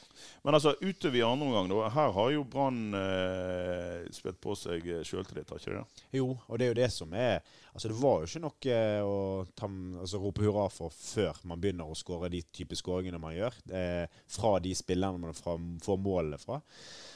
Men 0.44 0.58
altså, 0.58 0.74
utover 0.82 1.18
i 1.18 1.24
andre 1.24 1.46
omgang, 1.48 1.70
da. 1.72 1.90
Her 1.96 2.10
har 2.18 2.32
jo 2.34 2.42
Brann 2.52 2.96
eh, 3.00 4.08
spilt 4.12 4.42
på 4.44 4.56
seg 4.60 4.84
eh, 4.92 5.04
sjøltillit, 5.08 5.48
har 5.48 5.62
ikke 5.62 5.76
det? 5.78 6.08
Jo, 6.20 6.34
og 6.36 6.60
det 6.60 6.66
er 6.66 6.74
jo 6.74 6.80
det 6.82 6.90
som 6.92 7.14
er 7.16 7.38
Altså 7.74 7.90
Det 7.90 7.96
var 7.98 8.20
jo 8.22 8.28
ikke 8.28 8.42
noe 8.44 9.06
å 9.08 9.16
ta, 9.58 9.70
altså, 10.04 10.20
rope 10.22 10.44
hurra 10.44 10.68
for 10.70 10.94
før 10.94 11.40
man 11.50 11.64
begynner 11.64 11.90
å 11.90 11.96
skåre 11.98 12.30
de 12.30 12.44
type 12.54 12.78
skåringene 12.78 13.18
man 13.18 13.34
gjør. 13.34 13.56
Eh, 13.74 14.20
fra 14.30 14.52
de 14.62 14.76
spillerne 14.78 15.18
man 15.24 15.34
fra, 15.34 15.56
får 15.82 15.98
målene 16.04 16.38
fra. 16.38 16.60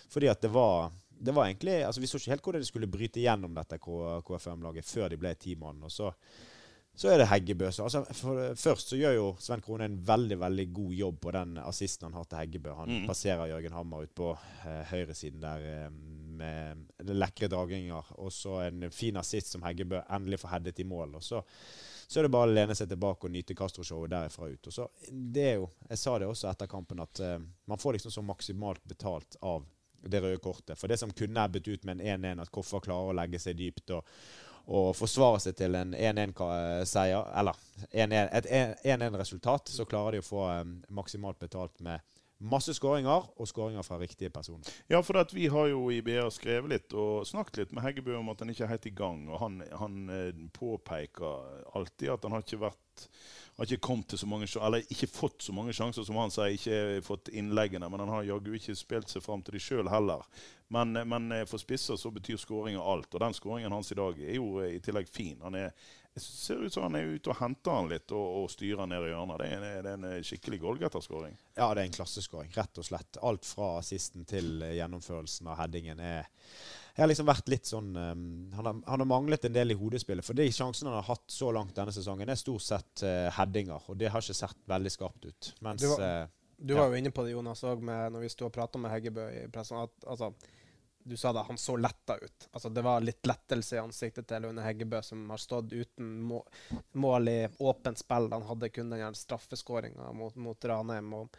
Fordi 0.09 0.31
at 0.31 0.41
det 0.41 0.49
var 0.55 0.89
det 1.19 1.33
var 1.33 1.45
egentlig, 1.45 1.83
altså 1.85 2.01
Vi 2.01 2.07
så 2.07 2.19
ikke 2.19 2.31
helt 2.31 2.43
hvordan 2.45 2.61
de 2.63 2.69
skulle 2.69 2.89
bryte 2.89 3.21
gjennom 3.21 3.53
dette 3.57 3.79
KFM-laget 3.81 4.85
før 4.85 5.09
de 5.11 5.19
ble 5.19 5.33
ti 5.37 5.55
mann. 5.59 5.81
Og 5.83 5.93
så, 5.93 6.11
så 6.97 7.11
er 7.13 7.19
det 7.21 7.27
Heggebø. 7.29 7.67
Så, 7.71 7.83
altså, 7.85 8.01
først 8.57 8.89
så 8.89 8.97
gjør 8.97 9.13
jo 9.13 9.25
Sven 9.43 9.61
Krone 9.61 9.85
en 9.85 9.97
veldig 10.07 10.37
veldig 10.41 10.63
god 10.73 10.93
jobb 10.97 11.19
på 11.21 11.33
den 11.35 11.57
assisten 11.61 12.07
han 12.09 12.15
har 12.17 12.25
til 12.25 12.39
Heggebø. 12.41 12.71
Han 12.79 12.89
Mm. 12.89 13.03
passerer 13.07 13.51
Jørgen 13.51 13.75
Hammer 13.77 14.07
ut 14.07 14.15
på 14.17 14.31
eh, 14.65 14.81
høyresiden 14.89 15.39
der 15.43 15.67
eh, 15.85 15.89
med 16.37 16.87
lekre 17.13 17.47
draginger. 17.53 18.09
Og 18.17 18.31
så 18.33 18.57
en 18.67 18.89
fin 18.91 19.15
assist 19.21 19.53
som 19.53 19.61
Heggebø 19.61 20.01
endelig 20.09 20.39
får 20.41 20.55
headet 20.55 20.79
i 20.79 20.87
mål. 20.89 21.15
Og 21.19 21.23
så, 21.23 21.43
så 22.07 22.19
er 22.19 22.23
det 22.27 22.31
bare 22.33 22.49
å 22.49 22.53
lene 22.57 22.75
seg 22.77 22.89
tilbake 22.89 23.27
og 23.29 23.31
nyte 23.37 23.53
Castro-showet 23.57 24.09
derifra 24.15 24.49
ut. 24.49 24.67
Og 24.67 24.73
så, 24.73 24.89
det 25.11 25.47
er 25.51 25.55
jo, 25.61 25.69
Jeg 25.89 25.97
sa 26.01 26.17
det 26.19 26.27
også 26.27 26.49
etter 26.49 26.67
kampen, 26.71 26.99
at 27.05 27.19
eh, 27.19 27.37
man 27.67 27.77
får 27.77 27.93
liksom 27.99 28.11
så 28.17 28.25
maksimalt 28.25 28.81
betalt 28.89 29.37
av 29.41 29.65
det 30.07 30.21
røde 30.23 30.37
kortet. 30.39 30.77
For 30.77 30.87
det 30.87 30.99
som 31.01 31.11
kunne 31.11 31.41
ebbet 31.45 31.67
ut 31.67 31.83
med 31.85 31.99
en 32.01 32.21
1-1, 32.23 32.41
at 32.41 32.51
Koffa 32.53 32.79
klarer 32.85 33.09
å 33.11 33.15
legge 33.17 33.39
seg 33.41 33.57
dypt 33.57 33.89
og, 33.97 34.05
og 34.67 34.91
forsvare 34.97 35.39
seg 35.39 35.55
til 35.59 35.75
en 35.79 35.93
1-1-seier, 35.95 37.31
eller 37.39 37.57
1-1 37.91 38.29
et 38.35 38.49
1-1-resultat, 38.83 39.71
så 39.71 39.87
klarer 39.87 40.17
de 40.17 40.23
å 40.23 40.27
få 40.27 40.43
eh, 40.51 40.63
maksimalt 40.93 41.39
betalt 41.39 41.79
med 41.85 42.03
masse 42.37 42.73
skåringer, 42.77 43.29
og 43.39 43.49
skåringer 43.49 43.85
fra 43.85 43.97
riktige 43.97 44.29
personer. 44.29 44.67
Ja, 44.91 45.01
for 45.01 45.17
vi 45.33 45.47
har 45.49 45.69
jo 45.71 45.87
i 45.89 46.01
BA 46.05 46.27
skrevet 46.33 46.69
litt 46.69 46.93
og 46.93 47.25
snakket 47.25 47.61
litt 47.61 47.71
med 47.73 47.85
Heggebø 47.85 48.19
om 48.19 48.29
at 48.33 48.43
han 48.43 48.51
ikke 48.53 48.67
er 48.67 48.73
helt 48.75 48.89
i 48.89 48.93
gang. 48.97 49.23
Og 49.31 49.39
han, 49.41 49.63
han 49.79 50.03
eh, 50.13 50.43
påpeker 50.53 51.63
alltid 51.73 52.13
at 52.13 52.27
han 52.27 52.37
har 52.37 52.45
ikke 52.45 52.61
vært 52.67 52.83
har 53.57 53.65
ikke 53.65 54.27
mange 54.29 54.47
ikke 54.93 55.07
fått 55.09 55.41
så 55.41 55.53
mange 55.53 55.73
sjanser 55.73 56.05
som 56.05 56.17
han 56.21 56.33
sier. 56.33 56.53
Ikke 56.53 57.01
fått 57.05 57.31
innleggene, 57.33 57.89
men 57.89 58.03
han 58.03 58.11
har 58.13 58.27
jaggu 58.27 58.53
ikke 58.53 58.75
spilt 58.77 59.09
seg 59.09 59.23
fram 59.25 59.41
til 59.41 59.57
de 59.57 59.61
sjøl 59.63 59.89
heller. 59.89 60.21
Men, 60.69 60.93
men 60.93 61.31
eh, 61.31 61.45
for 61.49 61.57
spisser 61.57 61.97
så 61.97 62.11
betyr 62.13 62.37
skåringa 62.37 62.83
alt. 62.83 63.09
Og 63.13 63.23
den 63.23 63.33
skåringen 63.33 63.73
hans 63.73 63.89
i 63.91 63.97
dag 63.97 64.19
er 64.21 64.37
jo 64.37 64.59
eh, 64.61 64.75
i 64.77 64.83
tillegg 64.83 65.09
fin. 65.09 65.39
Han 65.41 65.57
er, 65.57 65.73
det 66.17 66.23
ser 66.25 66.63
ut 66.65 66.73
som 66.73 66.83
han 66.87 66.95
er 66.99 67.11
ute 67.15 67.29
og 67.31 67.37
henter 67.39 67.75
han 67.77 67.89
litt 67.91 68.11
og, 68.15 68.25
og 68.43 68.49
styrer 68.51 68.89
ned 68.89 69.05
i 69.05 69.11
hjørnet. 69.11 69.39
Det 69.41 69.47
er 69.47 69.55
en, 69.57 69.85
det 69.85 69.91
er 69.93 70.17
en 70.17 70.25
skikkelig 70.25 70.59
goalgetterskåring. 70.63 71.37
Ja, 71.57 71.67
det 71.77 71.83
er 71.83 71.85
en 71.91 71.95
klasseskåring, 71.97 72.51
rett 72.57 72.81
og 72.81 72.87
slett. 72.89 73.19
Alt 73.21 73.45
fra 73.45 73.69
assisten 73.79 74.25
til 74.29 74.61
eh, 74.65 74.75
gjennomførelsen 74.79 75.47
av 75.53 75.59
headingen 75.61 75.99
er 76.01 76.25
Jeg 76.97 77.03
har 77.03 77.11
liksom 77.11 77.27
vært 77.29 77.49
litt 77.53 77.69
sånn 77.69 77.91
um, 77.93 78.23
han, 78.57 78.65
har, 78.65 78.79
han 78.87 79.03
har 79.03 79.09
manglet 79.09 79.45
en 79.45 79.53
del 79.53 79.71
i 79.71 79.77
hodespillet. 79.77 80.25
For 80.25 80.33
de 80.37 80.47
sjansene 80.51 80.89
han 80.89 80.97
har 80.97 81.11
hatt 81.11 81.29
så 81.29 81.51
langt 81.53 81.75
denne 81.77 81.93
sesongen, 81.93 82.29
er 82.33 82.39
stort 82.41 82.65
sett 82.65 83.03
uh, 83.05 83.27
headinger. 83.37 83.85
Og 83.91 83.99
det 84.01 84.09
har 84.09 84.25
ikke 84.25 84.33
sett 84.41 84.57
veldig 84.67 84.93
skarpt 84.95 85.29
ut. 85.29 85.51
Mens 85.61 85.81
Du 85.85 85.87
var- 85.93 86.27
du 86.57 86.65
Du 86.67 86.73
Ja. 86.73 86.79
var 86.81 86.89
jo 86.89 86.97
inne 86.97 87.11
på 87.13 87.21
det, 87.23 87.35
Jonas, 87.35 87.61
òg 87.69 87.83
når 87.85 88.19
vi 88.23 88.29
sto 88.33 88.47
og 88.47 88.53
prata 88.55 88.79
med 88.81 88.89
Heggebø 88.89 89.27
i 89.29 89.47
pressen. 89.53 89.77
at 89.77 90.07
altså, 90.09 90.31
Du 91.07 91.17
sa 91.17 91.31
det, 91.33 91.39
han 91.47 91.57
så 91.57 91.77
letta 91.77 92.17
ut. 92.17 92.47
Altså, 92.51 92.69
det 92.69 92.81
var 92.81 93.01
litt 93.01 93.25
lettelse 93.25 93.77
i 93.77 93.79
ansiktet 93.79 94.27
til 94.27 94.43
Lune 94.43 94.63
Heggebø, 94.65 94.99
som 95.05 95.21
har 95.31 95.39
stått 95.39 95.71
uten 95.71 96.09
må 96.27 96.41
mål 96.99 97.29
i 97.31 97.37
åpent 97.63 98.01
spill. 98.01 98.27
Han 98.33 98.43
hadde 98.49 98.69
kun 98.75 98.91
den 98.91 99.15
straffeskåringa 99.15 100.11
mot, 100.17 100.35
mot 100.35 100.65
Ranheim. 100.67 101.13
Og, 101.15 101.37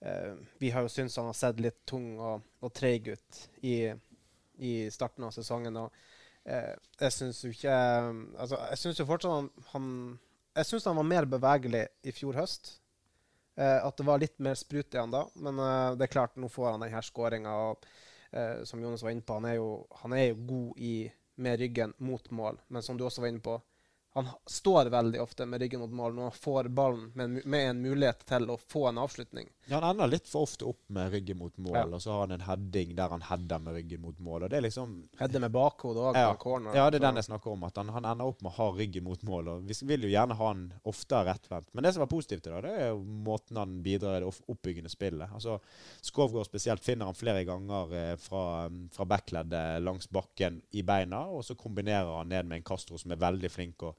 eh, 0.00 0.34
vi 0.60 0.70
har 0.74 0.84
jo 0.84 0.92
syntes 0.92 1.16
han 1.16 1.30
har 1.30 1.38
sett 1.38 1.62
litt 1.64 1.80
tung 1.88 2.10
og, 2.20 2.44
og 2.60 2.74
treig 2.76 3.08
ut 3.08 3.40
i, 3.64 3.78
i 4.58 4.74
starten 4.92 5.24
av 5.24 5.32
sesongen. 5.32 5.80
og 5.80 5.96
eh, 6.44 6.74
jeg 7.00 7.16
syns 7.16 7.40
jo 7.44 7.54
ikke 7.54 7.78
altså, 8.36 8.60
Jeg 8.74 8.82
syns 8.82 9.00
jo 9.00 9.08
fortsatt 9.08 9.38
han, 9.38 9.48
han 9.72 9.88
Jeg 10.58 10.68
syns 10.68 10.90
han 10.90 11.00
var 11.00 11.08
mer 11.14 11.30
bevegelig 11.38 11.86
i 12.04 12.12
fjor 12.12 12.36
høst. 12.42 12.74
Eh, 13.58 13.86
at 13.86 13.96
det 13.96 14.06
var 14.06 14.20
litt 14.22 14.36
mer 14.38 14.54
sprut 14.54 14.94
i 14.94 15.00
han 15.00 15.10
da. 15.10 15.24
Men 15.34 15.58
eh, 15.58 15.94
det 15.98 16.06
er 16.06 16.14
klart, 16.18 16.36
nå 16.36 16.52
får 16.52 16.74
han 16.74 16.84
denne 16.84 17.02
skåringa. 17.02 17.56
Eh, 18.30 18.62
som 18.64 18.82
Jonas 18.82 19.02
var 19.02 19.10
inne 19.10 19.22
på, 19.22 19.38
han 19.38 19.44
er 19.44 19.58
jo, 19.58 19.86
han 20.02 20.12
er 20.12 20.30
jo 20.30 20.38
god 20.50 20.78
i, 20.78 21.12
med 21.34 21.58
ryggen 21.60 21.94
mot 21.98 22.30
mål. 22.30 22.60
Men 22.68 22.82
som 22.82 22.98
du 22.98 23.04
også 23.06 23.20
var 23.20 23.28
inne 23.28 23.44
på, 23.44 23.60
han 24.16 24.28
står 24.46 24.90
veldig 24.90 25.20
ofte 25.22 25.46
med 25.46 25.60
ryggen 25.62 25.80
mot 25.80 25.92
mål 25.94 26.14
når 26.16 26.30
han 26.30 26.40
får 26.40 26.68
ballen 26.74 27.12
med, 27.14 27.44
med 27.44 27.70
en 27.70 27.82
mulighet 27.82 28.24
til 28.26 28.50
å 28.50 28.56
få 28.58 28.88
en 28.88 28.98
avslutning. 28.98 29.50
Ja, 29.68 29.80
Han 29.80 29.90
ender 29.98 30.08
litt 30.08 30.28
for 30.28 30.46
ofte 30.46 30.64
opp 30.64 30.80
med 30.88 31.10
ryggen 31.12 31.36
mot 31.38 31.56
mål, 31.60 31.74
Ja. 31.76 31.82
og 31.84 32.00
så 32.00 32.10
har 32.14 32.20
han 32.26 32.32
en 32.32 32.40
heading 32.46 32.94
der 32.96 33.08
han 33.12 33.20
header 33.20 33.58
med 33.60 33.74
ryggen 33.76 34.00
mot 34.00 34.18
mål. 34.18 34.42
og 34.46 34.50
det 34.50 34.56
er 34.56 34.62
liksom... 34.64 34.94
Header 35.20 35.40
med 35.44 35.52
bakhodet 35.52 36.00
òg, 36.02 36.16
Ja, 36.16 36.30
på 36.32 36.38
corner. 36.46 36.74
ja, 36.74 36.88
det 36.90 37.02
er 37.02 37.06
den 37.06 37.16
jeg 37.20 37.24
snakker 37.28 37.52
om. 37.52 37.64
At 37.64 37.76
han, 37.76 37.88
han 37.88 38.04
ender 38.04 38.24
opp 38.24 38.40
med 38.42 38.52
å 38.52 38.56
ha 38.56 38.68
ryggen 38.78 39.04
mot 39.04 39.22
mål. 39.28 39.48
og 39.48 39.66
Vi 39.68 39.74
vil 39.86 40.06
jo 40.08 40.08
gjerne 40.08 40.34
ha 40.38 40.46
han 40.48 40.72
oftere 40.88 41.26
rettvendt. 41.28 41.68
Men 41.74 41.84
det 41.84 41.92
som 41.94 42.00
var 42.00 42.06
positivt 42.06 42.46
i 42.46 42.50
dag, 42.50 42.62
det 42.62 42.72
er 42.80 42.88
jo 42.94 43.02
måten 43.04 43.56
han 43.60 43.82
bidrar 43.82 44.16
i 44.16 44.24
det 44.24 44.32
oppbyggende 44.48 44.88
spillet. 44.88 45.28
Altså, 45.34 45.58
Skovgård 46.02 46.46
spesielt 46.48 46.82
finner 46.82 47.04
han 47.10 47.14
flere 47.18 47.44
ganger 47.44 47.92
eh, 47.94 48.16
fra, 48.16 48.70
fra 48.94 49.04
backleddet 49.04 49.82
langs 49.82 50.08
bakken 50.08 50.62
i 50.72 50.82
beina, 50.82 51.26
og 51.28 51.44
så 51.44 51.54
kombinerer 51.54 52.16
han 52.16 52.28
ned 52.32 52.46
med 52.48 52.56
en 52.62 52.64
Castro 52.64 52.96
som 52.98 53.12
er 53.12 53.20
veldig 53.20 53.50
flink 53.52 53.82
å, 53.84 53.92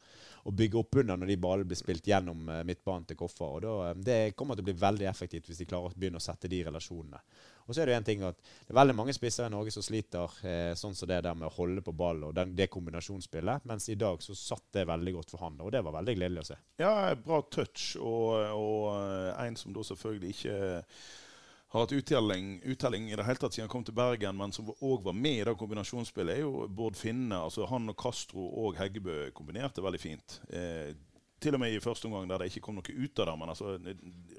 å 0.49 0.55
bygge 0.55 0.79
opp 0.81 0.97
under 1.01 1.19
når 1.19 1.29
de 1.29 1.37
ballene 1.41 1.69
blir 1.69 1.79
spilt 1.79 2.07
gjennom 2.09 2.49
eh, 2.49 2.63
midtbanen 2.67 3.05
til 3.09 3.19
Koffa. 3.19 3.45
og 3.45 3.61
da, 3.65 3.75
eh, 3.89 4.01
Det 4.09 4.17
kommer 4.37 4.57
til 4.57 4.65
å 4.65 4.69
bli 4.71 4.77
veldig 4.81 5.07
effektivt 5.09 5.49
hvis 5.49 5.61
de 5.61 5.67
klarer 5.69 5.91
å 5.91 5.99
begynne 5.99 6.21
å 6.21 6.25
sette 6.25 6.49
de 6.51 6.63
relasjonene. 6.65 7.21
Og 7.69 7.75
så 7.75 7.83
er 7.83 7.85
det 7.85 7.93
jo 7.93 7.99
en 7.99 8.07
ting 8.07 8.25
at 8.25 8.37
det 8.41 8.73
er 8.73 8.79
veldig 8.79 8.97
mange 8.97 9.13
spisser 9.13 9.45
i 9.45 9.53
Norge 9.53 9.73
som 9.75 9.85
sliter 9.85 10.39
eh, 10.47 10.73
sånn 10.79 10.97
som 10.97 11.09
det 11.09 11.21
der 11.25 11.37
med 11.37 11.51
å 11.51 11.53
holde 11.53 11.85
på 11.85 11.93
ball 11.93 12.25
og 12.25 12.35
den, 12.37 12.55
det 12.57 12.69
kombinasjonsspillet, 12.73 13.69
mens 13.69 13.89
i 13.93 13.97
dag 13.99 14.25
så 14.25 14.37
satt 14.37 14.65
det 14.73 14.87
veldig 14.89 15.15
godt 15.19 15.33
for 15.35 15.45
han, 15.45 15.61
og 15.61 15.71
det 15.75 15.83
var 15.85 15.99
veldig 15.99 16.17
gledelig 16.17 16.45
å 16.45 16.49
se. 16.49 16.59
Ja, 16.81 16.93
bra 17.13 17.43
touch, 17.45 17.91
og, 18.01 18.33
og 18.57 19.35
en 19.45 19.59
som 19.59 19.75
da 19.75 19.85
selvfølgelig 19.85 20.33
ikke 20.33 20.57
har 21.69 21.83
hatt 21.83 21.91
uttelling, 21.93 22.61
uttelling, 22.65 23.11
i 23.11 23.15
det 23.15 23.25
hele 23.27 23.37
tatt 23.37 23.53
siden 23.53 23.67
han 23.67 23.73
kom 23.73 23.83
til 23.85 23.93
Bergen, 23.97 24.37
men 24.37 24.53
som 24.55 24.71
òg 24.73 25.03
var 25.05 25.13
med 25.13 25.37
i 25.37 25.43
det 25.45 25.53
kombinasjonsspillet, 25.59 26.39
er 26.39 26.47
jo 26.47 26.65
Bård 26.65 26.97
Finne. 26.97 27.37
altså 27.37 27.67
Han 27.69 27.91
og 27.91 27.97
Castro 28.01 28.47
og 28.63 28.79
Heggebø 28.79 29.29
kombinerte 29.37 29.83
veldig 29.85 30.01
fint. 30.01 30.39
Eh, 30.49 30.95
til 31.41 31.55
og 31.55 31.61
med 31.61 31.73
i 31.73 31.79
første 31.83 32.07
omgang 32.09 32.27
der 32.29 32.43
det 32.43 32.49
ikke 32.51 32.63
kom 32.67 32.77
noe 32.79 32.93
ut 32.93 33.21
av 33.21 33.29
det, 33.29 33.35
men 33.39 33.51
altså, 33.53 33.75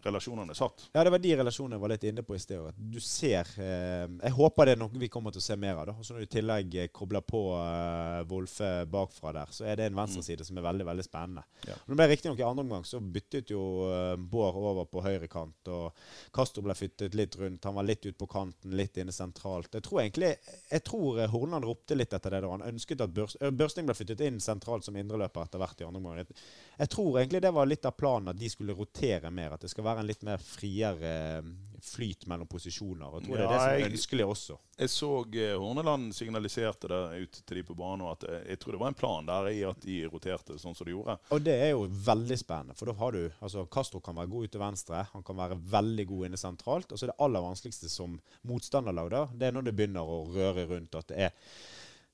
relasjonene 0.04 0.56
satt. 0.56 0.86
Ja, 0.94 1.04
det 1.04 1.12
var 1.14 1.22
de 1.22 1.32
relasjonene 1.40 1.76
jeg 1.76 1.84
var 1.84 1.92
litt 1.92 2.06
inne 2.10 2.24
på 2.26 2.36
i 2.36 2.40
sted. 2.42 2.68
Du 2.76 2.98
ser 3.02 3.48
eh, 3.60 4.06
Jeg 4.06 4.34
håper 4.36 4.68
det 4.68 4.74
er 4.76 4.80
noe 4.82 5.02
vi 5.02 5.10
kommer 5.12 5.34
til 5.34 5.42
å 5.42 5.44
se 5.44 5.56
mer 5.60 5.80
av. 5.80 5.90
da. 5.90 5.94
Så 6.04 6.14
Når 6.14 6.24
du 6.24 6.28
i 6.28 6.32
tillegg 6.34 6.76
eh, 6.82 6.90
kobler 6.94 7.24
på 7.26 7.42
eh, 7.56 8.20
Wolfe 8.30 8.70
bakfra 8.90 9.34
der, 9.40 9.54
så 9.54 9.66
er 9.68 9.80
det 9.80 9.88
en 9.90 9.98
venstreside 9.98 10.44
mm. 10.44 10.48
som 10.50 10.60
er 10.60 10.66
veldig 10.68 10.88
veldig 10.90 11.06
spennende. 11.06 11.44
Ja. 11.66 11.76
Når 11.84 11.94
det 11.94 12.00
ble 12.00 12.08
Riktignok 12.12 12.42
i 12.42 12.46
andre 12.46 12.66
omgang 12.66 12.86
så 12.88 13.00
byttet 13.00 13.54
jo 13.54 13.64
eh, 13.88 14.14
Bård 14.20 14.60
over 14.60 14.88
på 14.90 15.04
høyre 15.04 15.30
kant. 15.30 15.72
og 15.72 15.96
Castro 16.34 16.64
ble 16.66 16.76
flyttet 16.78 17.16
litt 17.18 17.38
rundt. 17.40 17.64
Han 17.68 17.78
var 17.78 17.88
litt 17.88 18.06
ut 18.06 18.18
på 18.18 18.28
kanten, 18.30 18.76
litt 18.76 19.00
inne 19.00 19.14
sentralt. 19.14 19.72
Jeg 19.74 19.86
tror 19.86 20.04
egentlig 20.04 20.34
jeg 20.70 20.84
tror 20.86 21.18
Hornland 21.32 21.66
ropte 21.66 21.96
litt 21.96 22.12
etter 22.14 22.36
det 22.36 22.42
da. 22.44 22.52
Han 22.52 22.66
ønsket 22.66 23.04
at 23.04 23.14
Børsting 23.14 23.88
ble 23.88 23.96
flyttet 23.96 24.22
inn 24.26 24.40
sentralt 24.42 24.86
som 24.86 24.96
indreløper 24.98 25.46
etter 25.46 25.62
hvert 25.62 25.80
i 25.82 25.86
andre 25.86 26.00
omgang. 26.02 26.34
Jeg 26.80 26.89
tror 26.90 27.20
egentlig 27.20 27.42
det 27.42 27.52
var 27.54 27.68
litt 27.68 27.86
av 27.88 27.96
planen 27.96 28.32
at 28.32 28.38
de 28.40 28.50
skulle 28.50 28.76
rotere 28.76 29.30
mer. 29.34 29.56
At 29.56 29.64
det 29.64 29.72
skal 29.72 29.86
være 29.86 30.02
en 30.02 30.08
litt 30.10 30.24
mer 30.26 30.42
friere 30.42 31.12
eh, 31.40 31.50
flyt 31.80 32.26
mellom 32.26 32.48
posisjoner. 32.50 33.14
Jeg 33.18 33.26
tror 33.26 33.38
ja, 33.38 33.40
det 33.40 33.46
er 33.46 33.52
det 33.52 33.60
som 33.60 33.70
er 33.70 33.94
ønskelig 33.94 34.26
også. 34.26 34.56
Jeg 34.80 34.92
så 34.92 35.10
uh, 35.24 35.54
Horneland 35.60 36.14
signaliserte 36.16 36.90
det 36.92 37.00
ut 37.24 37.38
til 37.46 37.60
de 37.60 37.64
på 37.68 37.76
banen, 37.76 38.04
at 38.10 38.24
uh, 38.28 38.36
jeg 38.48 38.60
tror 38.60 38.76
det 38.76 38.82
var 38.82 38.92
en 38.92 38.98
plan 39.00 39.28
der 39.28 39.48
i 39.52 39.62
at 39.68 39.80
de 39.84 39.96
roterte 40.08 40.56
sånn 40.60 40.76
som 40.76 40.88
de 40.88 40.94
gjorde. 40.94 41.16
Og 41.32 41.42
det 41.44 41.56
er 41.64 41.72
jo 41.72 41.86
veldig 42.10 42.38
spennende, 42.40 42.76
for 42.78 42.90
da 42.90 42.96
har 43.00 43.16
du 43.16 43.22
altså 43.40 43.66
Castro 43.72 44.02
kan 44.04 44.16
være 44.20 44.32
god 44.32 44.46
ute 44.46 44.54
til 44.56 44.64
venstre, 44.64 45.04
han 45.12 45.26
kan 45.26 45.40
være 45.40 45.60
veldig 45.74 46.06
god 46.12 46.30
inne 46.30 46.40
sentralt. 46.40 46.92
Og 46.92 47.00
så 47.00 47.06
er 47.06 47.14
det 47.14 47.20
aller 47.26 47.44
vanskeligste 47.44 47.92
som 47.92 48.16
motstanderlag, 48.48 49.12
da, 49.12 49.26
det 49.32 49.48
er 49.48 49.56
når 49.56 49.68
det 49.68 49.76
begynner 49.80 50.16
å 50.16 50.22
røre 50.32 50.68
rundt. 50.74 51.00
at 51.00 51.12
det 51.12 51.28
er 51.28 51.36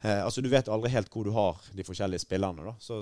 Eh, 0.01 0.25
altså 0.25 0.41
Du 0.41 0.49
vet 0.53 0.69
aldri 0.69 0.91
helt 0.93 1.09
hvor 1.13 1.25
du 1.25 1.33
har 1.33 1.61
de 1.73 1.85
forskjellige 1.85 2.21
spillerne. 2.27 2.65
da. 2.65 2.75
Så 2.79 3.01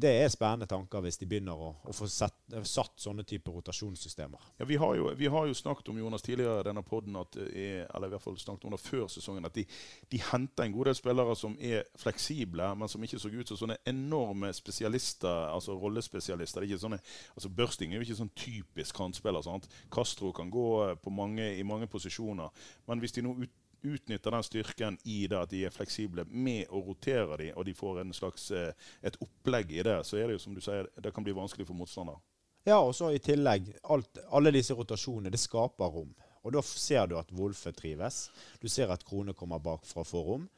Det 0.00 0.10
er 0.10 0.28
spennende 0.28 0.66
tanker 0.66 1.00
hvis 1.00 1.18
de 1.18 1.26
begynner 1.26 1.54
å, 1.54 1.68
å 1.86 1.94
få 1.94 2.08
sett, 2.10 2.34
satt 2.66 2.98
sånne 3.00 3.24
typer 3.24 3.54
rotasjonssystemer. 3.54 4.48
Ja, 4.58 4.66
vi 4.66 4.76
har, 4.76 4.94
jo, 4.96 5.12
vi 5.16 5.30
har 5.30 5.46
jo 5.46 5.54
snakket 5.54 5.88
om 5.88 5.98
Jonas 5.98 6.22
tidligere 6.22 6.60
i 6.60 6.66
denne 6.66 6.82
podden, 6.82 7.16
eh, 7.16 7.86
eller 7.94 8.08
i 8.08 8.14
hvert 8.16 8.24
fall 8.24 8.38
snakket 8.38 8.66
om 8.66 8.74
det 8.74 8.82
før 8.82 9.06
sesongen, 9.12 9.46
at 9.46 9.54
de, 9.54 9.64
de 10.10 10.22
henter 10.32 10.66
en 10.66 10.74
god 10.74 10.90
del 10.90 10.98
spillere 10.98 11.36
som 11.36 11.56
er 11.60 11.86
fleksible, 11.96 12.72
men 12.74 12.88
som 12.88 13.02
ikke 13.06 13.20
så 13.22 13.30
ut 13.30 13.48
som 13.48 13.62
sånne 13.62 13.78
enorme 13.86 14.50
spesialister, 14.56 15.52
altså 15.52 15.78
rollespesialister. 15.78 16.60
Det 16.60 16.66
er 16.66 16.74
ikke 16.74 16.86
sånne, 16.88 17.02
altså 17.36 17.52
Børsting 17.56 17.92
er 17.92 18.00
jo 18.00 18.08
ikke 18.08 18.18
sånn 18.18 18.34
typisk 18.36 18.98
kantspiller. 18.98 19.46
Castro 19.92 20.32
kan 20.34 20.50
gå 20.50 20.66
mange, 21.10 21.54
i 21.56 21.62
mange 21.62 21.86
posisjoner, 21.86 22.50
men 22.88 23.00
hvis 23.00 23.14
de 23.16 23.24
nå 23.24 23.36
ut 23.44 23.62
utnytter 23.94 24.34
den 24.34 24.46
styrken 24.46 24.98
i 25.04 25.18
det 25.30 25.38
at 25.38 25.52
de 25.52 25.64
er 25.66 25.74
fleksible 25.74 26.26
med 26.30 26.70
å 26.70 26.82
rotere 26.86 27.38
de, 27.40 27.50
og 27.54 27.66
de 27.68 27.74
får 27.76 28.00
en 28.02 28.14
slags, 28.16 28.50
eh, 28.50 28.88
et 29.02 29.18
opplegg 29.22 29.72
i 29.76 29.84
det, 29.86 30.00
så 30.06 30.18
er 30.18 30.26
det 30.28 30.38
jo 30.38 30.44
som 30.46 30.56
du 30.56 30.62
sier, 30.64 30.88
det 31.02 31.14
kan 31.14 31.26
bli 31.26 31.36
vanskelig 31.36 31.68
for 31.68 31.78
motstander. 31.78 32.18
Ja, 32.66 32.80
og 32.82 32.96
så 32.98 33.12
i 33.14 33.22
tillegg, 33.22 33.68
alt, 33.94 34.18
alle 34.34 34.50
disse 34.54 34.74
rotasjonene, 34.74 35.30
det 35.30 35.38
skaper 35.38 35.92
rom. 35.92 36.10
Og 36.46 36.54
da 36.54 36.62
ser 36.62 37.06
du 37.10 37.16
at 37.18 37.30
Wolfe 37.34 37.72
trives. 37.74 38.28
Du 38.62 38.68
ser 38.70 38.90
at 38.94 39.04
Krone 39.06 39.34
kommer 39.34 39.62
bak 39.62 39.86
fra 39.86 40.04
forrom. 40.06 40.48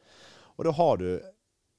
Og 0.57 0.65
da 0.67 0.73
har 0.77 0.97
du 1.01 1.09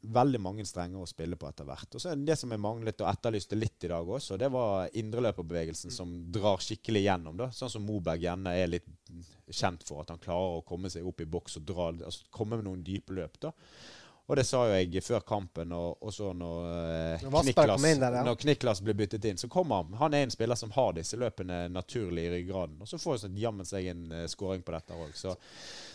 veldig 0.01 0.39
mange 0.39 0.65
strenger 0.65 1.01
å 1.03 1.07
spille 1.09 1.35
på 1.35 1.47
etter 1.49 1.67
hvert. 1.67 1.95
Og 1.95 2.01
så 2.01 2.11
er 2.13 2.23
Det 2.23 2.37
som 2.39 2.51
jeg 2.51 2.61
manglet 2.63 3.01
og 3.03 3.09
etterlyste 3.11 3.57
litt 3.59 3.83
i 3.83 3.91
dag 3.91 4.07
også, 4.07 4.37
det 4.39 4.49
var 4.51 4.89
indreløperbevegelsen 4.93 5.91
som 5.91 6.13
drar 6.31 6.63
skikkelig 6.63 7.03
gjennom. 7.03 7.37
da. 7.37 7.49
Sånn 7.51 7.69
som 7.69 7.85
Moberg 7.85 8.23
gjerne 8.23 8.55
er 8.55 8.71
litt 8.71 8.87
kjent 9.49 9.83
for, 9.83 10.01
at 10.01 10.13
han 10.13 10.21
klarer 10.21 10.59
å 10.59 10.65
komme 10.65 10.89
seg 10.89 11.07
opp 11.07 11.21
i 11.21 11.27
boks 11.27 11.59
og 11.59 11.65
dra, 11.67 11.89
altså 11.91 12.29
komme 12.31 12.59
med 12.59 12.69
noen 12.69 12.83
dype 12.85 13.13
løp. 13.17 13.39
da. 13.39 13.51
Og 14.29 14.37
det 14.37 14.43
sa 14.45 14.59
jo 14.69 14.75
jeg 14.77 15.01
før 15.01 15.23
kampen, 15.25 15.71
og, 15.73 16.03
og 16.05 16.13
så 16.13 16.27
når, 16.37 16.65
eh, 17.17 17.23
Kniklas, 17.41 17.81
der, 17.81 18.17
ja. 18.19 18.21
når 18.27 18.35
Kniklas 18.37 18.81
blir 18.85 18.93
byttet 18.93 19.25
inn, 19.25 19.39
så 19.41 19.49
kommer 19.49 19.81
han. 19.81 19.95
Han 19.97 20.13
er 20.13 20.27
en 20.27 20.33
spiller 20.33 20.59
som 20.59 20.69
har 20.75 20.93
disse 20.93 21.17
løpene 21.17 21.63
naturlig 21.73 22.27
i 22.27 22.33
ryggraden. 22.35 22.75
Og 22.77 22.91
så 22.91 22.99
får 23.01 23.15
han 23.15 23.23
sånn 23.23 23.39
jammen 23.41 23.65
seg 23.65 23.89
en 23.89 24.03
eh, 24.13 24.27
scoring 24.29 24.61
på 24.61 24.75
dette 24.75 24.93
òg. 24.93 25.15
Så, 25.17 25.33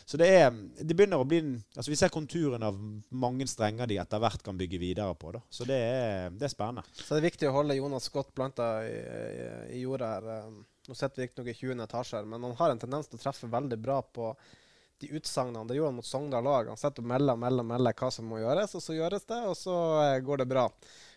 så, 0.04 0.18
det 0.20 0.28
er 0.28 0.50
Det 0.52 0.94
begynner 0.96 1.22
å 1.22 1.26
bli 1.28 1.40
Altså 1.76 1.90
Vi 1.90 1.96
ser 1.96 2.12
konturen 2.12 2.62
av 2.66 2.76
mange 3.10 3.46
strenger 3.48 3.88
de 3.88 3.98
etter 4.02 4.20
hvert 4.20 4.42
kan 4.44 4.58
bygge 4.58 4.80
videre 4.82 5.14
på. 5.16 5.32
da. 5.36 5.40
Så 5.50 5.66
det 5.68 5.78
er, 5.80 6.34
det 6.34 6.48
er 6.48 6.52
spennende. 6.52 6.84
Så 6.92 7.14
det 7.14 7.22
er 7.22 7.30
viktig 7.30 7.48
å 7.48 7.54
holde 7.56 7.78
Jonas 7.78 8.10
godt 8.12 8.34
planta 8.36 8.68
i, 8.86 8.98
i, 8.98 9.48
i 9.78 9.84
jorda 9.84 10.10
her. 10.16 10.28
Um, 10.44 10.60
nå 10.88 10.94
sitter 10.94 11.22
vi 11.22 11.26
riktignok 11.28 11.48
i 11.48 11.56
20. 11.56 11.80
etasje, 11.86 12.20
men 12.28 12.44
han 12.44 12.58
har 12.58 12.74
en 12.74 12.82
tendens 12.82 13.08
til 13.08 13.16
å 13.16 13.22
treffe 13.22 13.48
veldig 13.48 13.78
bra 13.80 14.02
på 14.04 14.34
de 15.00 15.08
utsagnene. 15.16 15.64
Det 15.68 15.78
gjorde 15.78 15.88
han 15.88 15.96
mot 15.96 16.06
Sogndal 16.06 16.44
lag. 16.44 16.68
Han 16.68 16.76
sitter 16.76 17.02
og 17.02 17.08
melder 17.08 17.40
melder, 17.40 17.66
melder 17.66 17.96
hva 17.98 18.10
som 18.12 18.28
må 18.28 18.42
gjøres, 18.42 18.76
og 18.76 18.84
så 18.84 18.96
gjøres 18.96 19.24
det, 19.30 19.40
og 19.48 19.56
så 19.58 19.74
eh, 20.04 20.20
går 20.24 20.44
det 20.44 20.48
bra. 20.52 20.68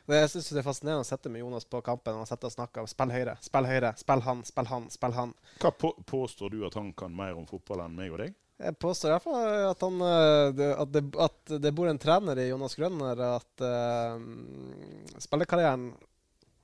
Jeg 0.08 0.30
synes 0.32 0.48
det 0.56 0.62
er 0.62 0.66
fascinerende 0.70 1.04
å 1.04 1.08
sitte 1.08 1.30
med 1.32 1.44
Jonas 1.44 1.68
på 1.68 1.82
kampen. 1.84 2.16
Han 2.16 2.28
sitter 2.30 2.48
og 2.48 2.56
snakker 2.56 2.88
spill 2.88 3.12
høyre, 3.12 3.36
spill 3.44 3.68
høyre, 3.68 3.92
spill 4.00 4.24
han, 4.24 4.44
spill 4.48 4.70
han, 4.72 4.88
spill 4.94 5.16
han. 5.18 5.34
Hva 5.60 5.74
på, 5.76 5.92
påstår 6.08 6.54
du 6.56 6.62
at 6.68 6.78
han 6.80 6.94
kan 6.96 7.12
mer 7.12 7.36
om 7.36 7.48
fotball 7.50 7.84
enn 7.84 7.98
meg 7.98 8.16
og 8.16 8.24
deg? 8.24 8.38
Jeg 8.58 8.78
påstår 8.82 9.12
i 9.12 9.14
hvert 9.14 9.26
fall 9.28 9.66
at, 9.70 9.84
han, 9.86 10.02
eh, 10.02 10.74
at, 10.74 10.94
det, 10.94 11.04
at 11.22 11.56
det 11.62 11.72
bor 11.78 11.90
en 11.90 12.00
trener 12.02 12.40
i 12.42 12.48
Jonas 12.50 12.76
Grønner. 12.78 13.22
At 13.38 13.66
uh, 13.66 15.18
spillekarrieren 15.22 15.92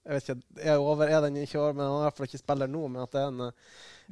jeg 0.03 0.17
vet 0.17 0.29
ikke, 0.33 0.63
er 0.67 0.81
over, 0.83 1.07
er 1.07 1.21
den 1.23 1.38
ikke 1.39 1.59
over, 1.62 1.75
men 1.77 1.85
han 1.85 1.93
er 1.93 2.01
i 2.01 2.07
hvert 2.09 2.17
fall 2.17 2.27
ikke 2.27 2.41
spiller 2.41 2.67
nå. 2.67 2.88
Men 2.91 3.05
at 3.05 3.13
det 3.13 3.21
er 3.21 3.29
en 3.29 3.51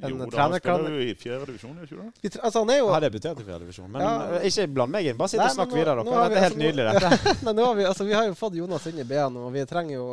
en 0.00 0.08
jo, 0.08 0.26
da, 0.26 0.38
han 0.40 0.54
spiller 0.56 0.94
jo 0.94 1.00
i 1.04 1.10
fjerde 1.20 1.46
divisjon, 1.50 1.74
gjør 1.76 1.90
ikke 1.90 2.30
det? 2.30 2.38
Altså, 2.40 2.62
han 2.62 2.70
er 2.72 2.78
jo 2.80 2.86
Har 2.94 3.04
debutert 3.04 3.40
i 3.42 3.44
fjerde 3.44 3.66
divisjon. 3.66 3.90
Men 3.92 4.04
ja. 4.04 4.12
Eh, 4.38 4.46
ikke 4.48 4.64
bland 4.72 4.94
meg 4.94 5.08
inn. 5.10 5.18
Bare 5.18 5.32
sitt 5.34 5.42
og 5.44 5.52
snakk 5.52 5.74
videre, 5.74 6.00
dere. 6.00 6.22
Det 6.32 6.38
er 6.38 6.46
helt 6.46 6.56
altså, 6.56 6.62
nydelig, 6.62 6.86
dette. 6.88 7.34
men 7.46 7.58
nå 7.58 7.66
har 7.68 7.76
vi, 7.76 7.84
altså, 7.90 8.06
vi 8.08 8.16
har 8.16 8.24
jo 8.30 8.38
fått 8.38 8.56
Jonas 8.56 8.88
inn 8.88 9.02
i 9.02 9.06
BA 9.08 9.26
nå, 9.34 9.44
og 9.50 9.52
vi 9.52 9.66
trenger 9.68 9.94
jo, 9.98 10.06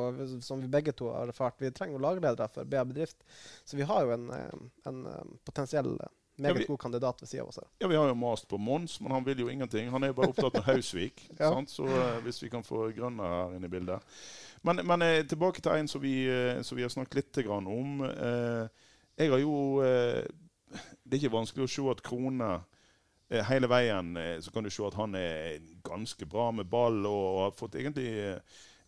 som 0.43 0.59
vi 0.59 0.67
begge 0.73 0.93
to 0.99 1.13
har 1.15 1.31
erfart, 1.31 1.55
vi 1.63 1.71
trenger 1.75 1.95
jo 1.95 2.03
lagledere 2.03 2.49
for 2.51 2.67
BA 2.67 2.83
Bedrift. 2.91 3.17
Så 3.63 3.79
vi 3.79 3.87
har 3.87 4.03
jo 4.03 4.13
en, 4.17 4.27
eh, 4.35 4.59
en 4.91 4.99
eh, 5.13 5.23
potensiell 5.47 5.95
meget 6.39 6.55
ja, 6.55 6.59
vi, 6.59 6.65
god 6.65 6.77
kandidat 6.77 7.21
ved 7.21 7.27
sida 7.27 7.43
av 7.43 7.49
oss. 7.51 7.59
Ja, 7.79 7.87
Vi 7.87 7.95
har 7.95 8.07
jo 8.07 8.13
mast 8.13 8.47
på 8.47 8.57
Mons, 8.57 9.01
men 9.01 9.11
han 9.11 9.25
vil 9.25 9.39
jo 9.39 9.49
ingenting. 9.49 9.89
Han 9.91 10.03
er 10.03 10.13
jo 10.13 10.17
bare 10.17 10.31
opptatt 10.33 10.53
med 10.53 10.63
Hausvik. 10.63 11.29
ja. 11.39 11.51
Så 11.67 11.83
uh, 11.83 12.23
hvis 12.23 12.43
vi 12.43 12.49
kan 12.49 12.63
få 12.63 12.89
Grønner 12.95 13.35
her 13.35 13.55
inn 13.57 13.67
i 13.67 13.71
bildet. 13.71 13.99
Men, 14.61 14.81
men 14.87 15.01
uh, 15.01 15.19
tilbake 15.27 15.61
til 15.61 15.75
en 15.75 15.91
som 15.91 16.03
vi, 16.03 16.15
uh, 16.29 16.61
som 16.63 16.77
vi 16.77 16.87
har 16.87 16.93
snakket 16.93 17.21
litt 17.21 17.45
om. 17.47 18.03
jeg 19.17 19.31
har 19.31 19.39
jo 19.39 19.83
det 21.03 21.15
er 21.15 21.17
ikke 21.17 21.33
vanskelig 21.33 21.65
å 21.65 21.71
se 21.73 21.85
at 21.91 22.01
Krone 22.05 22.49
hele 23.49 23.67
veien 23.69 24.17
så 24.41 24.51
kan 24.51 24.63
du 24.63 24.69
se 24.69 24.83
at 24.85 24.95
han 24.97 25.15
er 25.15 25.59
ganske 25.85 26.25
bra 26.25 26.51
med 26.51 26.69
ball 26.69 27.05
og, 27.05 27.39
har 27.43 27.55
fått 27.57 27.75
egentlig 27.75 28.37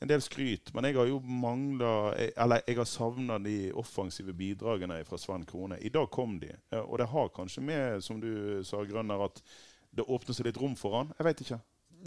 en 0.02 0.10
del 0.10 0.22
skryt. 0.26 0.72
Men 0.74 0.88
jeg 0.90 0.98
har 0.98 1.10
jo 1.10 1.20
mangla 1.22 2.14
Eller 2.18 2.64
jeg 2.66 2.80
har 2.80 2.90
savna 2.90 3.38
de 3.40 3.72
offensive 3.78 4.34
bidragene 4.34 5.02
fra 5.06 5.20
Sven 5.22 5.46
Krone. 5.46 5.78
I 5.78 5.94
dag 5.94 6.10
kom 6.12 6.40
de. 6.42 6.54
Og 6.84 6.98
det 7.00 7.12
har 7.12 7.34
kanskje 7.36 7.64
med, 7.66 8.04
som 8.04 8.22
du 8.22 8.64
sa, 8.66 8.82
Grønner, 8.86 9.28
at 9.30 9.44
det 9.92 10.08
åpner 10.08 10.36
seg 10.36 10.48
litt 10.48 10.62
rom 10.62 10.74
for 10.80 10.98
han. 10.98 11.12
Jeg 11.20 11.28
veit 11.28 11.44
ikke. 11.46 11.60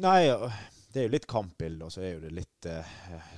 Nei, 0.02 0.22
det 0.90 1.02
er 1.02 1.06
jo 1.08 1.12
litt 1.12 1.26
kampbilde, 1.30 1.86
og 1.86 1.92
så 1.92 2.02
er 2.02 2.16
jo 2.16 2.22
det 2.22 2.32
litt 2.34 2.66
eh, 2.70 2.94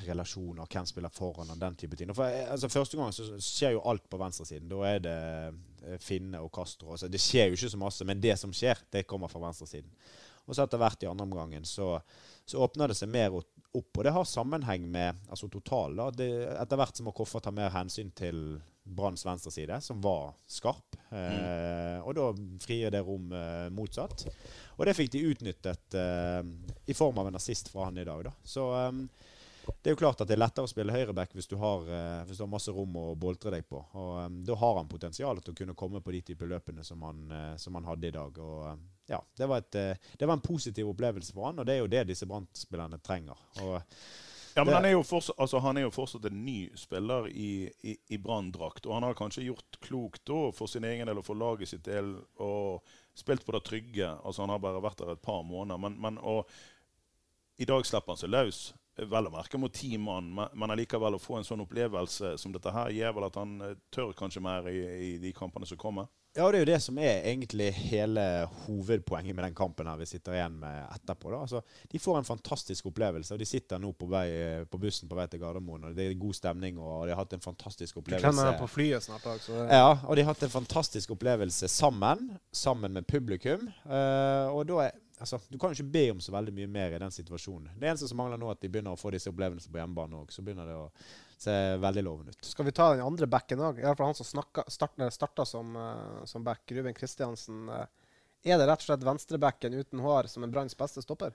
relasjoner, 0.07 0.69
hvem 0.73 0.89
spiller 0.89 1.13
foran 1.13 1.53
og 1.53 1.61
den 1.61 1.77
type 1.77 1.99
ting. 1.99 2.13
For, 2.17 2.29
eh, 2.29 2.49
altså, 2.53 2.71
første 2.73 2.97
gang 3.01 3.13
så 3.17 3.27
skjer 3.43 3.75
jo 3.77 3.83
alt 3.89 4.07
på 4.09 4.21
venstresiden. 4.21 4.69
Da 4.73 4.83
er 4.89 5.03
det 5.05 5.17
eh, 5.17 5.99
Finne 6.01 6.41
og 6.45 6.51
Castro. 6.53 6.95
Altså, 6.95 7.11
det 7.13 7.21
skjer 7.21 7.51
jo 7.51 7.59
ikke 7.59 7.73
så 7.73 7.81
masse, 7.81 8.09
men 8.09 8.21
det 8.21 8.39
som 8.41 8.53
skjer, 8.57 8.81
det 8.93 9.07
kommer 9.09 9.33
fra 9.33 9.43
venstresiden. 9.45 9.93
Og 10.47 10.55
så 10.55 10.65
etter 10.65 10.81
hvert 10.81 11.03
i 11.03 11.11
andre 11.11 11.27
omgangen 11.27 11.65
så, 11.67 11.97
så 12.47 12.61
åpner 12.63 12.93
det 12.93 12.99
seg 12.99 13.11
mer 13.13 13.35
opp, 13.75 13.91
og 13.99 14.05
det 14.07 14.15
har 14.15 14.29
sammenheng 14.29 14.87
med 14.91 15.27
altså 15.29 15.49
total. 15.53 15.99
Det, 16.17 16.29
etter 16.55 16.81
hvert 16.81 16.99
som 16.99 17.13
Koffa 17.15 17.43
ta 17.43 17.53
mer 17.55 17.73
hensyn 17.75 18.13
til 18.17 18.59
Branns 18.87 19.27
venstreside, 19.27 19.81
som 19.81 20.01
var 20.01 20.37
skarp. 20.47 20.95
Eh, 21.11 21.99
og 22.07 22.13
da 22.15 22.27
frier 22.63 22.93
det 22.95 23.03
rom 23.03 23.33
eh, 23.35 23.67
motsatt. 23.75 24.29
Og 24.77 24.87
det 24.87 24.95
fikk 24.95 25.11
de 25.17 25.25
utnyttet 25.33 25.97
eh, 25.99 26.43
i 26.87 26.95
form 26.95 27.19
av 27.19 27.31
en 27.31 27.39
assist 27.41 27.73
fra 27.73 27.89
han 27.89 27.99
i 27.99 28.07
dag. 28.07 28.29
Da. 28.29 28.35
Så 28.47 28.69
um, 28.71 29.03
det 29.83 29.91
er 29.91 29.95
jo 29.95 29.99
klart 30.01 30.21
at 30.21 30.29
det 30.29 30.37
er 30.37 30.43
lettere 30.43 30.67
å 30.67 30.71
spille 30.71 30.95
høyreback 30.95 31.33
hvis, 31.35 31.49
du 31.51 31.57
har, 31.61 31.87
uh, 31.89 32.27
hvis 32.27 32.39
du 32.39 32.45
har 32.45 32.51
masse 32.53 32.73
rom 32.75 32.95
å 33.01 33.07
boltre 33.19 33.53
deg 33.55 33.67
på. 33.69 33.81
Og 33.99 34.13
um, 34.27 34.39
Da 34.47 34.57
har 34.61 34.79
han 34.79 34.91
potensial 34.91 35.41
til 35.43 35.55
å 35.55 35.59
kunne 35.61 35.77
komme 35.79 36.03
på 36.05 36.15
de 36.15 36.23
type 36.31 36.47
løpene 36.49 36.85
som 36.87 37.03
han, 37.07 37.25
uh, 37.33 37.57
som 37.61 37.79
han 37.79 37.89
hadde 37.89 38.11
i 38.11 38.15
dag. 38.15 38.39
Og 38.43 38.69
um, 38.71 38.87
ja, 39.11 39.21
det 39.39 39.49
var, 39.51 39.63
et, 39.63 40.07
det 40.19 40.27
var, 40.27 40.37
en 40.37 40.45
positiv 40.45 40.91
opplevelse 40.91 41.35
for 41.35 41.49
han, 41.49 41.61
og 41.63 41.67
det 41.69 41.77
er 41.77 41.85
jo 41.85 41.91
det 41.91 42.07
disse 42.09 42.27
Brann-spillerne 42.27 42.99
trenger. 43.07 43.43
Og 43.63 43.77
Ja, 44.57 44.65
men 44.65 44.73
han 44.73 44.87
er, 44.89 44.97
fortsatt, 45.05 45.37
altså, 45.39 45.61
han 45.61 45.77
er 45.77 45.85
jo 45.85 45.93
fortsatt 45.93 46.31
en 46.31 46.39
ny 46.47 46.71
spiller 46.81 47.27
i, 47.29 47.69
i, 47.85 47.93
i 48.17 48.19
Brann-drakt. 48.19 48.87
Og 48.89 48.97
han 48.97 49.05
har 49.05 49.19
kanskje 49.19 49.45
gjort 49.45 49.79
klokt 49.85 50.33
for 50.57 50.71
sin 50.73 50.87
egen 50.89 51.11
del 51.11 51.21
og 51.21 51.27
for 51.27 51.39
laget 51.39 51.71
sitt 51.75 51.85
del 51.85 52.15
og 52.41 52.81
spilt 53.15 53.45
på 53.45 53.53
det 53.53 53.63
trygge. 53.69 54.09
Altså, 54.25 54.43
han 54.43 54.55
har 54.55 54.65
bare 54.65 54.81
vært 54.83 55.05
der 55.05 55.13
et 55.13 55.23
par 55.23 55.45
måneder. 55.45 55.79
Men, 55.85 56.01
men 56.01 56.19
og, 56.25 56.49
i 57.57 57.69
dag 57.69 57.85
slipper 57.89 58.15
han 58.15 58.21
seg 58.21 58.33
løs. 58.33 58.65
Vel 58.97 59.29
å 59.29 59.33
merke 59.33 59.59
mot 59.61 59.73
ti 59.73 59.99
mann, 60.01 60.31
men, 60.33 60.71
allikevel 60.73 61.19
å 61.19 61.21
få 61.21 61.37
en 61.37 61.45
sånn 61.45 61.61
opplevelse 61.67 62.37
som 62.41 62.55
dette 62.55 62.73
her, 62.73 62.95
gjør 62.97 63.19
vel 63.19 63.27
at 63.29 63.41
han 63.43 63.59
eh, 63.61 63.75
tør 63.93 64.15
kanskje 64.17 64.41
mer 64.45 64.71
i, 64.73 64.79
i 65.09 65.11
de 65.21 65.35
kampene 65.37 65.69
som 65.69 65.81
kommer. 65.81 66.09
Ja, 66.37 66.51
det 66.53 66.59
er 66.59 66.65
jo 66.67 66.69
det 66.69 66.81
som 66.85 66.99
er 67.01 67.23
egentlig 67.31 67.71
hele 67.73 68.23
hovedpoenget 68.67 69.33
med 69.33 69.47
den 69.47 69.55
kampen 69.57 69.89
her 69.89 69.97
vi 69.97 70.09
sitter 70.09 70.35
igjen 70.37 70.59
med 70.61 70.83
etterpå. 70.93 71.31
da. 71.33 71.39
Altså, 71.47 71.63
de 71.89 72.01
får 72.03 72.19
en 72.19 72.29
fantastisk 72.29 72.91
opplevelse, 72.91 73.33
og 73.33 73.41
de 73.41 73.49
sitter 73.49 73.81
nå 73.81 73.95
på, 73.97 74.09
vei, 74.13 74.27
eh, 74.37 74.65
på 74.69 74.81
bussen 74.81 75.09
på 75.09 75.17
vei 75.17 75.25
til 75.33 75.41
Gardermoen. 75.41 75.89
og 75.89 75.97
Det 75.97 76.11
er 76.11 76.19
god 76.21 76.37
stemning, 76.37 76.77
og 76.79 77.07
de 77.07 77.15
har 77.15 77.23
hatt 77.23 77.33
en 77.33 77.45
fantastisk 77.45 78.03
opplevelse. 78.03 78.29
klemmer 78.29 78.51
deg 78.51 78.61
på 78.61 78.69
flyet 78.69 79.07
snart 79.09 79.25
da. 79.25 79.39
så 79.41 79.57
det, 79.63 79.81
Ja, 79.81 79.97
og 80.05 80.17
de 80.17 80.27
har 80.27 80.35
hatt 80.35 80.45
en 80.45 80.53
fantastisk 80.53 81.17
opplevelse 81.17 81.69
sammen, 81.73 82.29
sammen 82.53 82.93
med 82.93 83.07
publikum. 83.09 83.69
Eh, 83.89 84.53
og 84.53 84.67
da 84.69 84.85
er, 84.91 85.01
altså, 85.19 85.41
Du 85.49 85.59
kan 85.59 85.73
jo 85.73 85.79
ikke 85.79 85.95
be 85.97 86.05
om 86.15 86.21
så 86.25 86.35
veldig 86.35 86.55
mye 86.57 86.71
mer 86.71 86.97
i 86.97 87.01
den 87.03 87.15
situasjonen. 87.15 87.71
Det 87.77 87.89
eneste 87.91 88.09
som 88.11 88.21
mangler 88.21 88.41
nå, 88.41 88.49
er 88.51 88.59
at 88.59 88.65
de 88.65 88.71
begynner 88.73 88.97
å 88.97 89.01
få 89.01 89.13
disse 89.15 89.31
opplevelsene 89.33 89.75
på 89.75 89.81
hjemmebane 89.81 90.21
òg. 90.23 90.33
Så 90.35 90.45
begynner 90.47 90.69
det 90.69 90.79
å 90.79 90.89
se 91.37 91.55
veldig 91.83 92.05
lovende 92.07 92.35
ut. 92.35 92.49
Skal 92.49 92.69
vi 92.69 92.75
ta 92.77 92.91
den 92.95 93.05
andre 93.05 93.29
backen 93.31 93.63
òg? 93.65 93.83
Iallfall 93.83 94.13
han 94.13 94.19
som 94.19 94.29
starta, 94.29 94.67
starta 95.13 95.47
som, 95.49 95.77
eh, 95.77 96.25
som 96.25 96.45
back, 96.45 96.65
Ruben 96.71 96.95
Kristiansen. 96.95 97.69
eh, 97.69 97.87
er 98.47 98.59
det 98.59 98.67
rett 98.69 98.83
og 98.85 98.91
slett 98.91 99.07
venstrebacken 99.07 99.75
uten 99.75 100.03
hår 100.05 100.29
som 100.31 100.45
er 100.45 100.53
Branns 100.53 100.77
beste 100.79 101.03
stopper? 101.03 101.35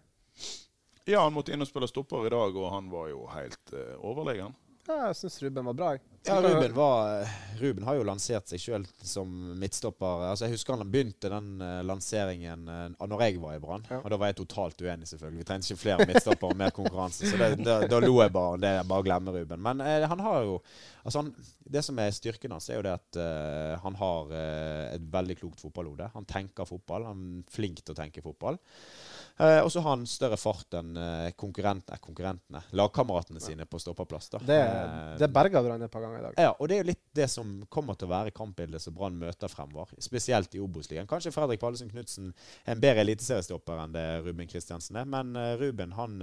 Ja, 1.05 1.23
han 1.23 1.33
måtte 1.33 1.51
inn 1.51 1.61
og 1.61 1.67
spille 1.67 1.89
stopper 1.89 2.27
i 2.27 2.31
dag, 2.31 2.55
og 2.55 2.71
han 2.71 2.89
var 2.91 3.09
jo 3.09 3.25
helt 3.33 3.73
uh, 3.73 3.97
overlegen. 4.05 4.53
Ja, 4.87 5.11
jeg 5.11 5.17
syns 5.19 5.37
Ruben 5.43 5.67
var 5.69 5.77
bra. 5.77 5.91
Ja, 6.25 6.35
Ruben, 6.41 6.73
var, 6.73 7.27
Ruben 7.57 7.85
har 7.85 7.95
jo 7.97 8.03
lansert 8.05 8.49
seg 8.49 8.61
sjøl 8.61 8.83
som 9.05 9.29
midtstopper. 9.57 10.25
Altså, 10.27 10.45
jeg 10.45 10.53
husker 10.53 10.77
han 10.77 10.91
begynte 10.93 11.31
den 11.33 11.63
eh, 11.65 11.79
lanseringen 11.85 12.67
uh, 12.69 13.07
når 13.09 13.23
jeg 13.25 13.39
var 13.41 13.55
i 13.57 13.61
Brann. 13.61 13.85
Ja. 13.89 14.03
Og 14.03 14.13
da 14.13 14.19
var 14.21 14.29
jeg 14.29 14.37
totalt 14.43 14.83
uenig, 14.85 15.09
selvfølgelig. 15.09 15.41
Vi 15.41 15.47
trengte 15.49 15.71
ikke 15.71 15.81
flere 15.81 16.07
midtstoppere 16.09 16.53
og 16.53 16.59
mer 16.61 16.75
konkurranse. 16.77 17.29
Så 17.29 17.39
det, 17.41 17.49
da, 17.65 17.79
da 17.89 18.01
lo 18.03 18.19
jeg 18.21 18.33
bare. 18.37 18.59
Det 18.61 18.73
er 18.77 18.91
bare 18.91 19.01
å 19.01 19.07
glemme 19.07 19.33
Ruben. 19.37 19.63
Men 19.65 19.81
eh, 19.85 20.05
han 20.11 20.21
har 20.27 20.45
jo 20.45 20.59
altså 21.01 21.23
han, 21.23 21.33
Det 21.71 21.81
som 21.85 22.01
er 22.03 22.13
styrken 22.13 22.53
hans, 22.53 22.69
er 22.69 22.77
jo 22.77 22.85
det 22.85 22.93
at 22.99 23.21
eh, 23.21 23.73
han 23.81 23.97
har 24.01 24.35
eh, 24.37 24.85
et 24.97 25.09
veldig 25.17 25.39
klokt 25.41 25.65
fotballhode. 25.65 26.11
Han 26.13 26.29
tenker 26.29 26.69
fotball. 26.69 27.09
Han 27.09 27.25
er 27.39 27.57
flink 27.57 27.81
til 27.81 27.95
å 27.95 28.01
tenke 28.01 28.21
fotball. 28.25 28.61
Eh, 29.37 29.59
og 29.63 29.71
så 29.71 29.81
har 29.81 29.95
han 29.95 30.05
større 30.09 30.37
fart 30.37 30.73
enn 30.77 30.97
eh, 30.97 31.31
konkurrentene, 31.39 31.97
konkurrentene, 32.03 32.61
lagkameratene 32.77 33.41
sine 33.41 33.65
på 33.65 33.79
stoppeplass. 33.79 34.29
da. 34.29 34.41
Det, 34.45 34.59
Eh, 34.61 35.17
det 35.17 35.27
berga 35.33 35.61
Brann 35.63 35.81
et 35.81 35.91
par 35.91 36.01
ganger 36.01 36.19
i 36.19 36.23
dag. 36.27 36.33
ja, 36.37 36.51
og 36.59 36.67
det 36.69 36.75
er 36.75 36.83
jo 36.83 36.89
litt 36.91 37.03
det 37.15 37.29
som 37.31 37.65
kommer 37.69 37.95
til 37.95 38.07
å 38.07 38.11
være 38.11 38.31
kampbildet 38.35 38.81
som 38.81 38.93
Brann 38.93 39.17
møter 39.17 39.47
fremover. 39.51 39.87
Spesielt 39.99 40.53
i 40.55 40.59
Obos-ligaen. 40.59 41.07
Kanskje 41.07 41.31
Fredrik 41.33 41.59
Pallesen 41.59 41.89
Knutsen 41.89 42.33
en 42.65 42.79
bedre 42.79 43.01
eliteseriestopper 43.05 43.81
enn 43.83 43.93
det 43.95 44.05
Ruben 44.25 44.47
Kristiansen 44.47 44.95
er. 45.01 45.05
Men 45.05 45.35
eh, 45.35 45.55
Ruben, 45.57 45.91
han 45.97 46.21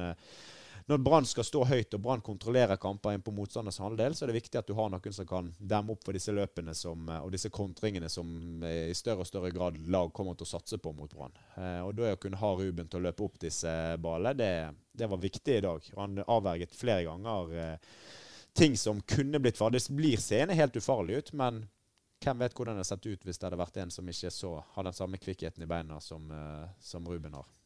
Når 0.88 0.98
Brann 0.98 1.26
skal 1.28 1.44
stå 1.44 1.66
høyt 1.68 1.92
og 1.98 2.00
Brann 2.00 2.22
kontrollerer 2.24 2.78
kamper 2.80 3.12
inn 3.12 3.20
på 3.20 3.32
motstanders 3.36 3.76
halvdel, 3.84 4.14
så 4.16 4.24
er 4.24 4.30
det 4.30 4.38
viktig 4.38 4.56
at 4.56 4.70
du 4.70 4.72
har 4.78 4.88
noen 4.88 5.12
som 5.12 5.26
kan 5.28 5.50
demme 5.60 5.92
opp 5.92 6.06
for 6.06 6.16
disse 6.16 6.32
løpene 6.32 6.72
som, 6.72 7.02
eh, 7.12 7.20
og 7.20 7.34
disse 7.34 7.50
kontringene 7.52 8.08
som 8.08 8.30
eh, 8.64 8.86
i 8.88 8.94
større 8.96 9.20
og 9.20 9.28
større 9.28 9.50
grad 9.52 9.76
lag 9.92 10.08
kommer 10.16 10.38
til 10.38 10.48
å 10.48 10.52
satse 10.54 10.78
på 10.80 10.94
mot 10.96 11.12
Brann. 11.12 11.36
Eh, 11.60 11.82
og 11.84 11.92
da 11.98 12.14
å 12.14 12.22
kunne 12.22 12.40
ha 12.40 12.54
Ruben 12.56 12.88
til 12.88 13.02
å 13.02 13.04
løpe 13.04 13.26
opp 13.26 13.36
disse 13.44 13.74
ballene, 14.00 14.32
det, 14.40 14.48
det 14.96 15.10
var 15.12 15.20
viktig 15.26 15.58
i 15.58 15.66
dag. 15.68 15.92
Han 16.00 16.24
avverget 16.24 16.72
flere 16.72 17.04
ganger 17.04 17.84
ting 18.56 18.80
som 18.80 19.04
kunne 19.04 19.44
blitt 19.44 19.60
farlig. 19.60 19.84
Det 19.84 20.00
blir 20.00 20.24
seende 20.24 20.56
helt 20.56 20.80
ufarlig 20.80 21.20
ut, 21.20 21.34
men 21.36 21.66
hvem 22.24 22.40
vet 22.40 22.56
hvordan 22.56 22.80
det 22.80 22.86
hadde 22.86 22.94
sett 22.94 23.12
ut 23.12 23.28
hvis 23.28 23.36
det 23.36 23.50
hadde 23.50 23.60
vært 23.60 23.84
en 23.84 23.92
som 23.92 24.08
ikke 24.08 24.32
så 24.32 24.56
har 24.72 24.88
den 24.88 24.96
samme 24.96 25.20
kvikkheten 25.20 25.68
i 25.68 25.68
beina 25.68 26.00
som, 26.00 26.32
som 26.80 27.04
Ruben 27.04 27.36
har. 27.36 27.57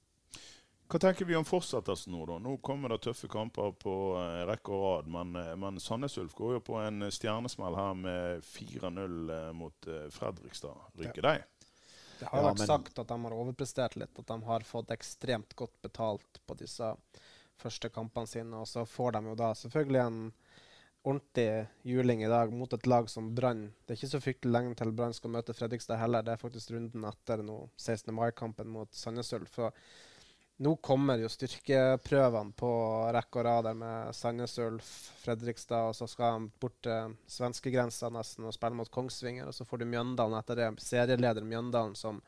Hva 0.92 0.98
tenker 1.00 1.24
vi 1.24 1.36
om 1.38 1.44
fortsettelsen 1.48 2.12
nå, 2.12 2.26
da? 2.28 2.34
Nå 2.42 2.56
kommer 2.60 2.92
det 2.92 2.98
tøffe 3.06 3.28
kamper 3.32 3.70
på 3.80 3.92
eh, 4.20 4.42
rekke 4.50 4.74
og 4.76 4.82
rad, 4.84 5.06
men, 5.14 5.30
eh, 5.40 5.54
men 5.56 5.78
Sandnes 5.80 6.18
Ulf 6.20 6.34
går 6.36 6.58
jo 6.58 6.60
på 6.66 6.76
en 6.82 7.06
stjernesmell 7.08 7.78
her 7.78 7.94
med 7.96 8.44
4-0 8.44 9.32
eh, 9.32 9.46
mot 9.56 9.88
eh, 9.88 10.08
Fredrikstad. 10.12 10.76
Ryker 11.00 11.24
de? 11.30 11.32
Det 12.20 12.28
har 12.28 12.42
Ja, 12.42 12.50
vært 12.50 12.60
men- 12.60 12.68
sagt 12.74 13.00
at 13.00 13.08
de 13.08 13.18
har 13.24 13.38
overprestert 13.38 13.96
litt, 13.96 14.12
at 14.20 14.28
de 14.34 14.36
har 14.50 14.60
fått 14.68 14.92
ekstremt 14.92 15.56
godt 15.56 15.74
betalt 15.82 16.42
på 16.46 16.58
disse 16.60 16.92
første 17.62 17.88
kampene 17.94 18.28
sine. 18.28 18.60
Og 18.60 18.68
så 18.68 18.84
får 18.86 19.16
de 19.16 19.24
jo 19.32 19.34
da 19.40 19.54
selvfølgelig 19.58 20.04
en 20.04 20.20
ordentlig 21.08 21.48
juling 21.88 22.20
i 22.22 22.28
dag 22.30 22.52
mot 22.54 22.72
et 22.76 22.86
lag 22.86 23.08
som 23.10 23.32
Brann. 23.34 23.72
Det 23.86 23.96
er 23.96 23.98
ikke 24.02 24.12
så 24.12 24.20
fryktelig 24.22 24.52
lenge 24.54 24.76
til 24.78 24.92
Brann 24.94 25.16
skal 25.16 25.32
møte 25.34 25.56
Fredrikstad 25.56 25.98
heller. 25.98 26.22
Det 26.22 26.36
er 26.36 26.44
faktisk 26.44 26.70
runden 26.76 27.08
etter 27.08 27.42
nå, 27.42 27.62
16. 27.80 28.12
mai-kampen 28.14 28.68
mot 28.70 28.92
Sandnes 28.94 29.32
Ulf. 29.34 29.56
Nå 30.62 30.76
kommer 30.84 31.18
jo 31.18 31.30
styrkeprøvene 31.32 32.52
på 32.54 32.70
rekke 33.14 33.40
og 33.40 33.46
rad 33.46 33.68
med 33.74 34.12
Sandnes 34.14 34.58
Ulf, 34.62 34.90
Fredrikstad, 35.22 35.88
og 35.88 35.96
så 35.96 36.06
skal 36.06 36.36
de 36.44 36.50
bort 36.60 36.76
til 36.84 37.16
svenskegrensa 37.26 38.10
nesten 38.12 38.46
og 38.46 38.54
spille 38.54 38.76
mot 38.78 38.90
Kongsvinger. 38.92 39.48
Og 39.48 39.56
så 39.56 39.66
får 39.66 39.82
du 39.82 39.88
Mjøndalen 39.90 40.38
etter 40.38 40.60
det. 40.60 40.68
Serieleder 40.84 41.42
Mjøndalen 41.46 41.96
som 41.98 42.20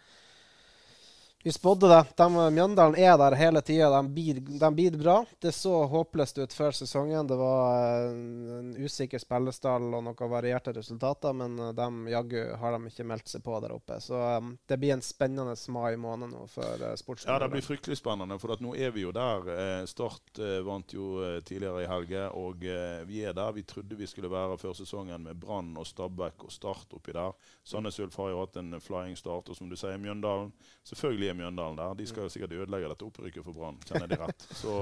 vi 1.45 1.53
spådde 1.53 1.89
det. 1.89 2.05
De, 2.17 2.51
Mjøndalen 2.51 2.97
er 2.97 3.19
der 3.21 3.35
hele 3.37 3.61
tida. 3.61 4.03
De, 4.03 4.23
de 4.61 4.69
blir 4.75 4.95
bra. 4.97 5.19
Det 5.41 5.53
så 5.53 5.83
håpløst 5.93 6.39
ut 6.39 6.53
før 6.57 6.73
sesongen. 6.73 7.27
Det 7.29 7.37
var 7.37 8.07
en, 8.07 8.23
en 8.59 8.71
usikker 8.81 9.21
spillestall 9.21 9.91
og 9.93 10.07
noen 10.07 10.31
varierte 10.33 10.73
resultater, 10.73 11.37
men 11.37 11.59
eh, 11.61 11.75
de, 11.77 11.89
jaggu 12.15 12.39
har 12.63 12.73
de 12.73 12.89
ikke 12.89 13.05
meldt 13.11 13.29
seg 13.29 13.45
på 13.45 13.59
der 13.61 13.75
oppe. 13.77 13.99
Så 14.01 14.17
um, 14.17 14.55
det 14.65 14.79
blir 14.81 14.95
en 14.95 15.05
spennende 15.05 15.53
mai 15.69 15.99
måned 16.01 16.33
nå 16.33 16.47
for 16.49 16.81
uh, 16.81 16.97
Ja, 17.27 17.37
det 17.43 17.51
blir 17.53 17.67
fryktelig 17.69 18.01
spennende, 18.01 18.41
for 18.41 18.57
nå 18.65 18.73
er 18.81 18.97
vi 18.97 19.05
jo 19.05 19.13
der. 19.13 19.53
Eh, 19.53 19.85
Start 19.91 20.41
eh, 20.41 20.63
vant 20.65 20.97
jo 20.97 21.19
eh, 21.21 21.43
tidligere 21.45 21.85
i 21.85 21.91
helge, 21.93 22.25
og 22.41 22.65
eh, 22.65 23.05
vi 23.05 23.21
er 23.21 23.37
der 23.37 23.53
vi 23.53 23.67
trodde 23.69 24.01
vi 24.01 24.09
skulle 24.09 24.33
være 24.33 24.57
før 24.65 24.73
sesongen, 24.81 25.29
med 25.29 25.45
Brann 25.45 25.75
og 25.77 25.85
Stabæk 25.93 26.49
og 26.49 26.57
Start 26.57 26.97
oppi 26.97 27.13
der. 27.13 27.37
Sandnes 27.69 28.01
Ulf 28.01 28.17
har 28.17 28.33
jo 28.33 28.41
hatt 28.41 28.57
en 28.65 28.81
flying 28.81 29.21
start, 29.21 29.53
og 29.53 29.61
som 29.61 29.69
du 29.69 29.77
sier, 29.77 30.01
Mjøndalen. 30.01 30.57
Selvfølgelig 30.89 31.34
Mjøndalen 31.37 31.79
der. 31.79 31.95
De 31.99 32.07
skal 32.09 32.27
jo 32.27 32.33
sikkert 32.33 32.55
ødelegge 32.57 32.91
dette 32.91 33.07
opprykket 33.07 33.47
for 33.47 33.57
Brann, 33.57 33.79
kjenner 33.87 34.11
de 34.11 34.19
rett. 34.21 34.47
Så, 34.63 34.75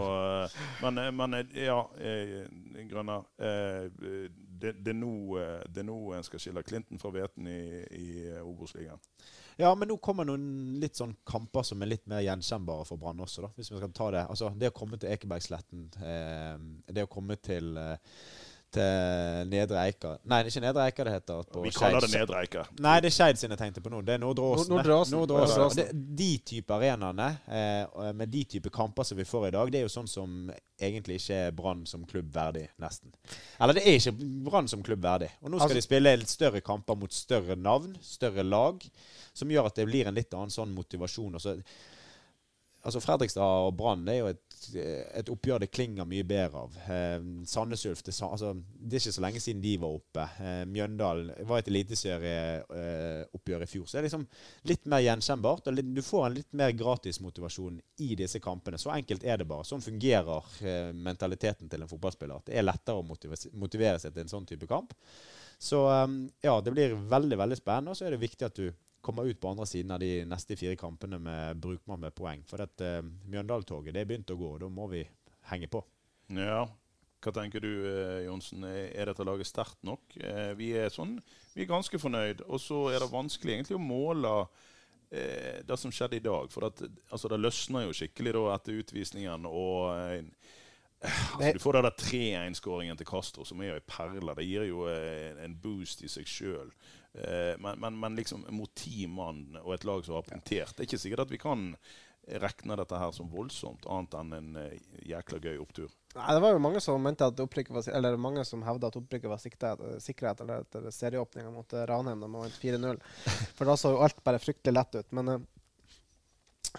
eh, 0.47 0.57
men, 0.85 1.01
eh, 1.03 1.11
men 1.15 1.39
eh, 1.39 1.59
ja, 1.67 1.79
Grønner. 2.91 3.29
Det, 4.63 4.77
det, 4.79 4.93
er 4.93 4.95
nå, 4.95 5.39
det 5.75 5.83
en 5.83 6.27
skal 6.27 6.41
skille 6.43 6.63
Clinton 6.63 7.01
fra 7.03 7.11
Veten 7.11 7.49
i, 7.51 7.63
i 7.99 8.07
Obos-ligaen. 8.45 9.01
Ja, 9.59 9.73
men 9.75 9.91
nå 9.91 9.99
kommer 10.01 10.25
noen 10.25 10.79
litt 10.81 10.97
sånn 10.97 11.17
kamper 11.29 11.67
som 11.67 11.83
er 11.83 11.91
litt 11.91 12.07
mer 12.09 12.23
gjenkjennbare 12.25 12.87
for 12.89 13.01
Brann 13.01 13.21
også, 13.21 13.43
da, 13.45 13.51
hvis 13.57 13.73
vi 13.73 13.81
skal 13.81 13.93
ta 13.97 14.09
det. 14.15 14.23
Altså, 14.31 14.53
det 14.57 14.71
å 14.71 14.77
komme 14.77 15.01
til 15.03 15.11
Ekebergsletten, 15.13 15.91
det 16.87 17.05
å 17.05 17.11
komme 17.11 17.37
til 17.43 17.75
til 18.73 19.49
Nedre 19.51 19.83
Eika. 19.87 20.15
Nei, 20.25 20.39
det 20.43 20.51
er 20.51 20.55
ikke 20.55 20.63
Nedre 20.65 20.87
Eika 20.89 21.05
det 21.07 21.13
heter. 21.15 21.43
på 21.53 21.63
Vi 21.65 21.73
kaller 21.77 22.05
det 22.05 22.11
Nedre 22.15 22.41
Eika. 22.43 22.65
Nei, 22.83 22.95
det 23.05 23.11
er 23.11 23.15
Skeid 23.17 23.41
sin 23.41 23.53
jeg 23.55 23.61
tenkte 23.61 23.83
på 23.85 23.93
nå. 23.93 24.01
Det 24.07 24.17
er 24.17 24.23
Nordre 24.23 24.49
Åsen. 24.57 25.83
De 26.23 26.31
type 26.49 26.75
arenaene 26.77 27.29
eh, 27.47 28.13
med 28.17 28.33
de 28.33 28.45
type 28.57 28.73
kamper 28.75 29.07
som 29.09 29.19
vi 29.21 29.27
får 29.29 29.49
i 29.49 29.55
dag, 29.57 29.73
det 29.73 29.83
er 29.83 29.87
jo 29.87 29.93
sånn 29.93 30.11
som 30.11 30.51
egentlig 30.83 31.21
ikke 31.21 31.39
er 31.47 31.55
Brann 31.57 31.85
som 31.87 32.05
klubb 32.09 32.33
verdig, 32.35 32.67
nesten. 32.83 33.13
Eller 33.61 33.79
det 33.79 33.87
er 33.87 33.99
ikke 34.01 34.17
Brann 34.49 34.69
som 34.73 34.83
klubb 34.83 35.05
verdig. 35.05 35.31
Og 35.43 35.51
nå 35.51 35.59
skal 35.61 35.69
Altså- 35.69 35.81
de 35.81 35.87
spille 35.87 36.17
litt 36.19 36.33
større 36.33 36.61
kamper 36.61 36.97
mot 36.99 37.13
større 37.13 37.57
navn, 37.57 37.97
større 38.03 38.43
lag, 38.43 38.83
som 39.35 39.49
gjør 39.49 39.67
at 39.71 39.75
det 39.77 39.87
blir 39.87 40.07
en 40.09 40.15
litt 40.15 40.33
annen 40.35 40.51
sånn 40.51 40.75
motivasjon. 40.75 41.35
Altså, 41.35 41.59
Altså 42.85 42.99
Fredrikstad 42.99 43.43
og 43.69 43.77
Brann 43.79 44.05
det 44.05 44.15
er 44.17 44.19
jo 44.19 44.27
et, 44.33 44.52
et 44.75 45.31
oppgjør 45.33 45.63
det 45.63 45.71
klinger 45.73 46.07
mye 46.09 46.25
bedre 46.27 46.63
av. 46.65 46.77
Eh, 46.91 47.25
Sandnes 47.49 47.85
Ulf 47.89 48.03
det, 48.07 48.15
altså, 48.27 48.53
det 48.79 48.97
er 48.97 49.03
ikke 49.03 49.15
så 49.17 49.25
lenge 49.25 49.43
siden 49.43 49.63
de 49.65 49.73
var 49.83 49.97
oppe. 49.97 50.27
Eh, 50.43 50.63
Mjøndalen 50.71 51.33
var 51.49 51.63
et 51.63 51.71
eliteserieoppgjør 51.73 53.65
i 53.65 53.71
fjor. 53.71 53.87
Så 53.87 53.97
det 53.97 54.03
er 54.03 54.09
liksom 54.09 54.27
litt 54.71 54.89
mer 54.91 55.05
gjenkjennbart. 55.05 55.69
Og 55.69 55.77
litt, 55.79 55.91
du 55.97 56.03
får 56.07 56.27
en 56.27 56.37
litt 56.39 56.53
mer 56.59 56.75
gratismotivasjon 56.79 57.81
i 58.07 58.13
disse 58.19 58.43
kampene. 58.43 58.81
Så 58.81 58.93
enkelt 58.95 59.27
er 59.27 59.43
det 59.43 59.49
bare. 59.51 59.67
Sånn 59.69 59.85
fungerer 59.85 60.55
eh, 60.63 60.93
mentaliteten 60.95 61.71
til 61.73 61.85
en 61.85 61.91
fotballspiller. 61.91 62.43
At 62.43 62.51
det 62.51 62.59
er 62.61 62.69
lettere 62.69 63.03
å 63.03 63.07
motivere, 63.07 63.53
motivere 63.59 64.03
seg 64.03 64.15
til 64.15 64.27
en 64.27 64.33
sånn 64.37 64.49
type 64.49 64.71
kamp. 64.71 64.95
Så 65.63 65.85
eh, 65.91 66.09
ja, 66.49 66.57
det 66.61 66.75
blir 66.75 66.97
veldig, 66.97 67.39
veldig 67.45 67.61
spennende. 67.61 67.95
Og 67.95 68.01
så 68.01 68.09
er 68.09 68.17
det 68.17 68.25
viktig 68.25 68.49
at 68.49 68.63
du 68.63 68.71
kommer 69.03 69.27
ut 69.29 69.41
på 69.43 69.51
andre 69.51 69.67
siden 69.69 69.95
av 69.95 70.03
de 70.03 70.25
neste 70.29 70.57
fire 70.59 70.77
kampene 70.81 71.19
med 71.23 71.59
brukmann 71.63 72.01
med 72.03 72.15
poeng. 72.15 72.45
For 72.49 72.63
dette 72.63 72.93
uh, 73.03 73.09
Mjøndalen-toget 73.31 73.95
det 73.97 74.05
er 74.05 74.09
begynt 74.13 74.31
å 74.35 74.39
gå, 74.39 74.55
og 74.55 74.63
da 74.63 74.71
må 74.73 74.87
vi 74.93 75.03
henge 75.51 75.69
på. 75.71 75.83
Ja. 76.33 76.65
Hva 77.23 77.31
tenker 77.37 77.63
du, 77.63 77.71
eh, 77.87 78.25
Johnsen? 78.27 78.65
Er 78.67 79.07
dette 79.07 79.23
laget 79.23 79.47
sterkt 79.47 79.79
nok? 79.87 80.01
Eh, 80.19 80.55
Vi 80.59 80.73
er, 80.75 80.89
sånn, 80.91 81.21
vi 81.55 81.63
er 81.63 81.69
ganske 81.71 81.99
fornøyd. 82.03 82.43
Og 82.49 82.59
så 82.59 82.81
er 82.91 82.99
det 82.99 83.13
vanskelig 83.13 83.55
egentlig 83.55 83.77
å 83.79 83.83
måle 83.83 84.33
eh, 85.13 85.61
det 85.63 85.79
som 85.79 85.93
skjedde 85.95 86.19
i 86.19 86.25
dag. 86.25 86.51
For 86.51 86.67
at, 86.67 86.83
altså, 87.13 87.31
det 87.31 87.39
løsner 87.39 87.87
jo 87.87 87.95
skikkelig 87.95 88.35
da 88.35 88.43
etter 88.57 88.81
utvisningen. 88.83 89.47
Og 89.47 89.93
eh, 89.95 90.27
Altså, 91.03 91.49
du 91.57 91.59
får 91.59 91.75
den 91.75 91.87
der 91.89 91.95
3-1-skåringen 91.99 92.99
til 92.99 93.07
Castro, 93.09 93.43
som 93.43 93.59
er 93.59 93.73
jo 93.73 93.79
ei 93.81 93.87
perle. 93.91 94.37
Det 94.39 94.45
gir 94.47 94.69
jo 94.69 94.85
eh, 94.87 95.33
en 95.43 95.57
boost 95.59 96.05
i 96.07 96.11
seg 96.11 96.29
sjøl. 96.31 96.69
Eh, 97.15 97.53
men, 97.59 97.81
men, 97.81 97.99
men, 98.01 98.17
liksom 98.17 98.47
mot 98.57 98.73
ti 98.75 99.07
mann 99.07 99.59
og 99.63 99.75
et 99.75 99.85
lag 99.85 100.01
som 100.05 100.17
har 100.17 100.25
punktert 100.25 100.73
Det 100.73 100.81
er 100.81 100.89
ikke 100.89 101.01
sikkert 101.03 101.27
at 101.27 101.35
vi 101.35 101.41
kan 101.43 101.67
regne 102.41 102.77
dette 102.79 102.99
her 103.03 103.11
som 103.13 103.29
voldsomt, 103.29 103.85
annet 103.91 104.15
enn 104.15 104.37
en 104.37 104.61
eh, 104.63 104.77
jækla 105.11 105.41
gøy 105.43 105.57
opptur. 105.59 105.91
Nei, 106.15 106.29
Det 106.37 106.43
var 106.45 106.55
jo 106.55 106.63
mange 106.63 106.81
som 106.85 107.03
mente 107.03 107.27
at 107.27 107.41
opprykket 107.43 107.75
var, 107.75 107.89
eller 107.99 108.21
mange 108.21 108.45
som 108.49 108.63
hevda 108.65 108.93
at 108.93 109.01
opprykket 109.01 109.33
var 109.33 109.43
sikkerhet 109.43 110.45
eller 110.45 110.63
etter 110.63 110.87
serieåpninga 110.95 111.51
mot 111.51 111.75
Ranheim 111.91 112.23
da 112.23 112.31
man 112.31 112.47
vant 112.47 112.61
4-0. 112.63 113.03
For 113.59 113.69
da 113.69 113.77
så 113.81 113.97
jo 113.97 114.05
alt 114.07 114.23
bare 114.25 114.41
fryktelig 114.41 114.77
lett 114.77 115.01
ut. 115.03 115.11
Men 115.19 115.35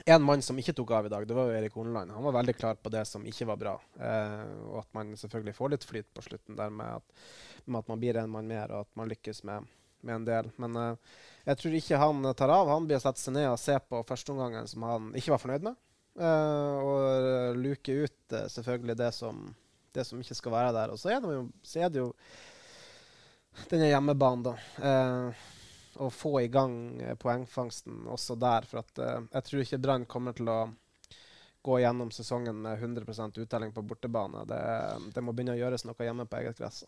en 0.05 0.23
mann 0.23 0.41
som 0.41 0.57
ikke 0.57 0.73
tok 0.73 0.91
av 0.97 1.05
i 1.05 1.11
dag, 1.11 1.25
det 1.27 1.35
var 1.37 1.49
jo 1.49 1.57
Erik 1.57 1.75
Horneland. 1.77 2.11
Han 2.11 2.25
var 2.25 2.33
veldig 2.39 2.55
klar 2.57 2.79
på 2.81 2.89
det 2.93 3.03
som 3.05 3.25
ikke 3.29 3.47
var 3.51 3.59
bra. 3.61 3.73
Eh, 3.99 4.53
og 4.71 4.79
at 4.81 4.89
man 4.97 5.13
selvfølgelig 5.19 5.55
får 5.57 5.73
litt 5.73 5.85
flyt 5.87 6.09
på 6.15 6.25
slutten 6.25 6.57
der 6.57 6.73
med 6.73 6.97
at, 6.97 7.23
med 7.65 7.83
at 7.83 7.91
man 7.91 8.01
blir 8.01 8.17
en 8.17 8.31
mann 8.33 8.49
mer, 8.49 8.73
og 8.73 8.87
at 8.87 8.99
man 8.99 9.11
lykkes 9.11 9.43
med, 9.47 9.69
med 10.03 10.19
en 10.19 10.27
del. 10.27 10.51
Men 10.61 10.77
uh, 10.79 11.17
jeg 11.47 11.59
tror 11.59 11.77
ikke 11.79 11.99
han 12.01 12.29
tar 12.37 12.53
av. 12.53 12.71
Han 12.71 12.87
blir 12.87 12.99
å 12.99 13.03
sette 13.03 13.21
seg 13.21 13.35
ned 13.37 13.49
og 13.51 13.59
se 13.61 13.75
på 13.87 14.03
førsteomgangen 14.07 14.69
som 14.71 14.85
han 14.87 15.11
ikke 15.19 15.33
var 15.35 15.43
fornøyd 15.43 15.67
med. 15.69 15.79
Uh, 16.13 16.77
og 16.77 17.57
luke 17.57 17.93
ut 18.05 18.35
uh, 18.35 18.45
selvfølgelig 18.51 18.97
det 18.99 19.09
som, 19.17 19.47
det 19.95 20.05
som, 20.05 20.19
ikke 20.21 20.37
skal 20.37 20.55
være 20.55 20.75
der. 20.77 20.93
Og 20.93 21.01
så 21.01 21.15
er 21.15 21.23
det 21.23 21.33
jo, 21.33 21.47
så 21.65 21.81
er 21.81 21.93
det 21.93 22.03
jo 22.03 22.11
denne 23.69 23.89
hjemmebanen, 23.89 24.45
da. 24.47 24.53
Eh, 24.81 25.49
å 26.01 26.07
få 26.09 26.39
i 26.41 26.47
gang 26.49 27.01
eh, 27.05 27.13
poengfangsten 27.21 28.07
også 28.09 28.33
der. 28.41 28.65
For 28.65 28.81
at, 28.81 29.01
jeg 29.29 29.45
tror 29.45 29.61
ikke 29.65 29.81
Brann 29.83 30.07
kommer 30.09 30.33
til 30.37 30.49
å 30.49 30.59
gå 31.63 31.79
gjennom 31.79 32.09
sesongen 32.11 32.57
med 32.65 32.81
100 32.81 33.39
uttelling 33.45 33.71
på 33.71 33.85
bortebane. 33.87 34.43
Det, 34.49 34.61
det, 35.15 35.21
må 35.23 35.31
begynne 35.31 35.55
å 35.55 35.61
gjøres 35.61 35.85
noe 35.87 36.07
hjemme 36.07 36.25
på 36.27 36.41
eget 36.41 36.59
gress. 36.59 36.83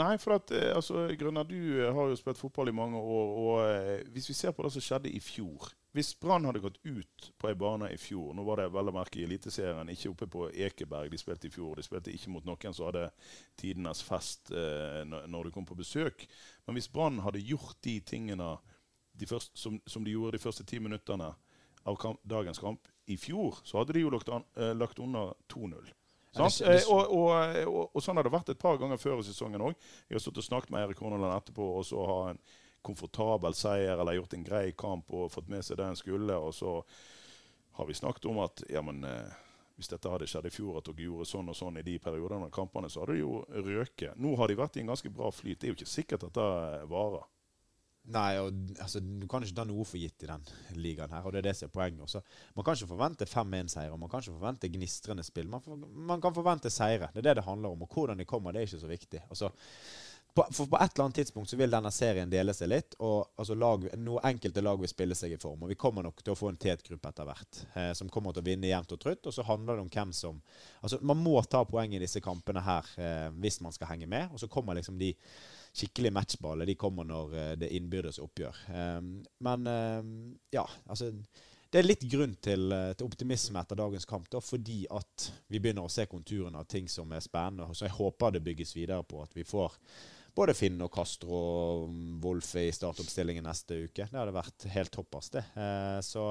Nei, 0.00 0.14
for 0.16 0.38
at, 0.38 0.50
eh, 0.54 0.70
altså, 0.72 1.08
Grønner, 1.18 1.44
du 1.44 1.58
har 1.92 2.08
jo 2.08 2.16
spilt 2.16 2.38
fotball 2.38 2.70
i 2.70 2.76
mange 2.76 2.96
år. 2.96 3.34
og 3.36 4.08
Hvis 4.14 4.30
vi 4.30 4.34
ser 4.38 4.54
på 4.56 4.64
det 4.64 4.72
som 4.72 4.84
skjedde 4.84 5.10
i 5.12 5.20
fjor 5.20 5.74
Hvis 5.92 6.14
Brann 6.14 6.46
hadde 6.46 6.62
gått 6.62 6.78
ut 6.84 7.26
på 7.36 7.50
ei 7.50 7.56
bane 7.58 7.90
i 7.92 7.98
fjor 7.98 8.32
Nå 8.34 8.44
var 8.46 8.62
det 8.62 8.70
vel 8.72 8.88
å 8.88 8.94
merke 8.94 9.20
i 9.20 9.26
Eliteserien, 9.26 9.90
ikke 9.90 10.12
oppe 10.12 10.28
på 10.30 10.46
Ekeberg 10.54 11.10
de 11.10 11.18
spilte 11.20 11.50
i 11.50 11.52
fjor. 11.52 11.76
De 11.76 11.84
spilte 11.84 12.14
ikke 12.14 12.32
mot 12.32 12.46
noen 12.46 12.76
som 12.76 12.86
hadde 12.88 13.10
tidenes 13.60 14.00
fest 14.06 14.52
eh, 14.54 15.02
når 15.04 15.48
de 15.48 15.54
kom 15.54 15.68
på 15.68 15.76
besøk. 15.76 16.24
Men 16.66 16.78
hvis 16.78 16.88
Brann 16.88 17.20
hadde 17.26 17.44
gjort 17.44 17.76
de 17.84 17.98
tingene 18.00 18.54
de 19.12 19.26
første, 19.26 19.58
som, 19.58 19.80
som, 19.86 20.04
de 20.04 20.14
gjorde 20.14 20.38
de 20.38 20.42
første 20.42 20.64
ti 20.64 20.78
minuttene 20.80 21.32
av 21.84 21.96
kamp, 22.00 22.20
dagens 22.24 22.60
kamp 22.62 22.88
i 23.10 23.18
fjor, 23.20 23.58
så 23.64 23.80
hadde 23.80 23.96
de 23.96 24.04
jo 24.04 24.12
lagt, 24.14 24.30
an, 24.32 24.46
eh, 24.56 24.72
lagt 24.76 25.02
under 25.02 25.34
2-0. 25.52 25.90
Eh, 26.38 26.84
og, 26.86 27.10
og, 27.10 27.30
og, 27.66 27.90
og, 27.90 28.02
sånn 28.04 28.20
har 28.20 28.26
det 28.26 28.32
vært 28.34 28.52
et 28.52 28.60
par 28.60 28.78
ganger 28.78 29.00
før 29.02 29.22
i 29.22 29.26
sesongen 29.26 29.64
òg. 29.66 29.78
Jeg 30.08 30.18
har 30.18 30.22
stått 30.22 30.38
og 30.38 30.46
snakket 30.46 30.74
med 30.74 30.84
Erik 30.84 31.02
Horneland 31.02 31.34
etterpå 31.34 31.66
og 31.80 31.86
så 31.88 32.04
ha 32.06 32.18
en 32.30 32.42
komfortabel 32.86 33.56
seier 33.56 33.98
eller 33.98 34.16
gjort 34.16 34.36
en 34.38 34.46
grei 34.46 34.70
kamp 34.78 35.10
og 35.12 35.32
fått 35.34 35.50
med 35.52 35.66
seg 35.66 35.80
det 35.80 35.88
en 35.90 35.98
skulle. 35.98 36.36
Og 36.38 36.54
så 36.54 36.78
har 37.78 37.88
vi 37.88 37.98
snakket 37.98 38.30
om 38.30 38.38
at 38.44 38.62
ja, 38.70 38.82
men, 38.86 39.02
eh, 39.04 39.34
hvis 39.80 39.90
dette 39.90 40.12
hadde 40.12 40.28
skjedd 40.30 40.46
i 40.46 40.54
fjor, 40.54 40.78
at 40.78 40.88
dere 40.88 41.08
gjorde 41.08 41.28
sånn 41.28 41.50
og 41.50 41.56
sånn 41.56 41.80
i 41.80 41.84
de 41.86 41.98
periodene 42.02 42.46
av 42.46 42.54
kampene, 42.54 42.90
så 42.92 43.02
hadde 43.02 43.18
det 43.18 43.24
jo 43.24 43.42
røket. 43.50 44.16
Nå 44.20 44.36
har 44.38 44.50
de 44.50 44.58
vært 44.60 44.78
i 44.78 44.84
en 44.84 44.94
ganske 44.94 45.12
bra 45.12 45.30
flyt. 45.34 45.58
Det 45.60 45.68
er 45.68 45.74
jo 45.74 45.80
ikke 45.80 45.94
sikkert 45.98 46.30
at 46.30 46.38
det 46.38 46.88
varer. 46.90 47.26
Nei, 48.08 48.38
og 48.40 48.54
altså, 48.80 49.00
du 49.00 49.26
kan 49.30 49.44
ikke 49.44 49.58
ta 49.60 49.64
noe 49.68 49.84
for 49.86 50.00
gitt 50.00 50.24
i 50.24 50.28
den 50.30 50.44
ligaen 50.80 51.12
her, 51.12 51.26
og 51.26 51.34
det 51.34 51.42
er 51.42 51.50
det 51.50 51.56
som 51.58 51.68
er 51.68 51.74
poenget. 51.74 52.02
Også. 52.06 52.22
Man 52.56 52.64
kan 52.66 52.78
ikke 52.78 52.90
forvente 52.90 53.28
5-1-seiere, 53.28 53.98
man 54.00 54.10
kan 54.10 54.24
ikke 54.24 54.38
forvente 54.38 54.70
gnistrende 54.72 55.24
spill. 55.26 55.50
Man, 55.52 55.62
for, 55.64 55.76
man, 55.78 56.22
kan 56.22 56.34
forvente 56.34 56.72
seire. 56.72 57.10
Det 57.12 57.20
er 57.22 57.30
det 57.30 57.36
det 57.40 57.46
handler 57.46 57.76
om. 57.76 57.84
Og 57.84 57.92
hvordan 57.92 58.18
de 58.18 58.26
kommer, 58.26 58.52
det 58.52 58.62
er 58.62 58.70
ikke 58.70 58.82
så 58.82 58.90
viktig. 58.90 59.20
Altså, 59.28 59.52
på, 60.34 60.46
for 60.54 60.70
på 60.70 60.78
et 60.78 60.94
eller 60.94 61.04
annet 61.04 61.20
tidspunkt 61.20 61.50
så 61.50 61.58
vil 61.58 61.72
denne 61.72 61.90
serien 61.92 62.30
dele 62.30 62.54
seg 62.54 62.70
litt, 62.70 62.96
og 63.02 63.34
altså, 63.36 63.56
lag, 63.58 63.86
noe 63.98 64.24
enkelte 64.30 64.62
lag 64.62 64.80
vil 64.80 64.90
spille 64.90 65.18
seg 65.18 65.36
i 65.36 65.40
form. 65.42 65.64
Og 65.66 65.72
vi 65.72 65.78
kommer 65.78 66.06
nok 66.06 66.24
til 66.24 66.34
å 66.34 66.38
få 66.38 66.50
en 66.50 66.58
tetgruppe 66.60 67.10
etter 67.10 67.28
hvert, 67.28 67.62
eh, 67.74 67.92
som 67.98 68.10
kommer 68.10 68.34
til 68.34 68.44
å 68.44 68.48
vinne 68.48 68.70
jevnt 68.70 68.96
og 68.96 69.02
trutt. 69.02 69.26
Og 69.26 69.36
så 69.36 69.46
handler 69.46 69.76
det 69.76 69.86
om 69.86 69.92
hvem 69.92 70.16
som 70.16 70.42
Altså, 70.80 70.98
man 71.04 71.18
må 71.20 71.36
ta 71.44 71.60
poeng 71.68 71.92
i 71.94 72.00
disse 72.00 72.22
kampene 72.24 72.62
her 72.64 72.86
eh, 72.96 73.26
hvis 73.42 73.60
man 73.60 73.74
skal 73.74 73.92
henge 73.92 74.08
med, 74.08 74.30
og 74.32 74.40
så 74.40 74.48
kommer 74.48 74.78
liksom 74.78 74.98
de 74.98 75.12
skikkelig 75.72 76.12
matchballer 76.12 76.66
de 76.66 76.74
kommer 76.78 77.06
når 77.06 77.36
eh, 77.36 77.52
det 77.60 77.70
innbyrdes 77.76 78.18
oppgjør. 78.22 78.64
Ehm, 78.74 79.14
men 79.46 79.66
ehm, 79.70 80.12
ja, 80.54 80.66
altså 80.90 81.12
det 81.70 81.78
er 81.78 81.86
litt 81.86 82.06
grunn 82.10 82.32
til, 82.42 82.72
eh, 82.74 82.92
til, 82.98 83.06
optimisme 83.06 83.60
etter 83.62 83.78
dagens 83.78 84.08
kamp, 84.08 84.26
da, 84.32 84.40
fordi 84.42 84.82
at 84.90 85.28
vi 85.46 85.60
begynner 85.60 85.86
å 85.86 85.92
se 85.92 86.08
konturene 86.10 86.58
av 86.58 86.66
ting 86.70 86.88
som 86.90 87.12
er 87.14 87.22
spennende. 87.22 87.70
Så 87.74 87.86
jeg 87.86 87.94
håper 87.94 88.34
det 88.34 88.42
bygges 88.46 88.74
videre 88.74 89.04
på 89.06 89.22
at 89.22 89.36
vi 89.38 89.46
får 89.46 89.78
både 90.34 90.54
Finn 90.54 90.82
og 90.82 90.90
Castro 90.94 91.30
og 91.36 91.94
Wolf 92.24 92.52
i 92.58 92.68
startoppstillingen 92.74 93.46
neste 93.46 93.84
uke. 93.86 94.08
Det 94.10 94.18
hadde 94.18 94.34
vært 94.34 94.66
helt 94.74 94.92
toppers, 94.94 95.30
det. 95.30 95.44
Eh, 95.54 95.98
så 96.06 96.26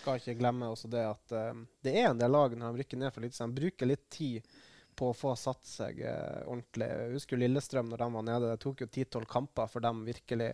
Skal 0.00 0.18
ikke 0.18 0.38
glemme 0.42 0.70
også 0.74 0.90
det 0.90 1.06
at 1.06 1.38
det 1.84 1.94
er 1.94 2.10
en 2.10 2.18
del 2.18 2.34
lag 2.34 2.58
når 2.58 2.74
de 2.74 2.82
rykker 2.82 3.04
ned 3.04 3.14
for 3.14 3.26
litt, 3.26 3.38
så 3.38 3.46
de 3.46 3.62
bruker 3.62 3.90
litt 3.90 4.08
tid 4.10 4.54
på 4.96 5.10
å 5.10 5.16
få 5.16 5.34
satt 5.38 5.64
seg 5.68 6.00
eh, 6.06 6.42
ordentlig. 6.46 6.88
Jeg 6.90 7.14
husker 7.18 7.40
Lillestrøm 7.40 7.90
når 7.90 8.02
de 8.02 8.10
var 8.16 8.26
nede. 8.26 8.50
Det 8.50 8.62
tok 8.64 8.84
jo 8.84 8.90
10-12 8.90 9.28
kamper 9.30 9.70
før 9.70 9.86
de 9.86 9.94
virkelig 10.08 10.50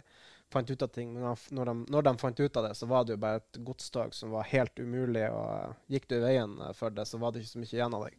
fant 0.51 0.71
ut 0.71 0.83
av 0.83 0.93
ting. 0.95 1.13
Men 1.15 1.35
når 1.57 1.71
de, 1.71 1.75
når 1.95 2.07
de, 2.07 2.15
fant 2.21 2.41
ut 2.41 2.61
av 2.61 2.69
det, 2.69 2.75
så 2.79 2.89
var 2.91 3.05
det 3.05 3.17
jo 3.17 3.25
bare 3.25 3.43
et 3.43 3.61
godstog 3.67 4.15
som 4.17 4.33
var 4.35 4.49
helt 4.51 4.79
umulig. 4.79 5.27
og 5.31 5.93
Gikk 5.93 6.09
du 6.11 6.17
i 6.19 6.25
veien 6.25 6.57
for 6.79 6.95
det, 6.95 7.07
så 7.09 7.21
var 7.23 7.33
det 7.33 7.45
ikke 7.45 7.55
så 7.55 7.63
mye 7.63 7.77
igjen 7.77 7.99
av 7.99 8.09
deg. 8.09 8.19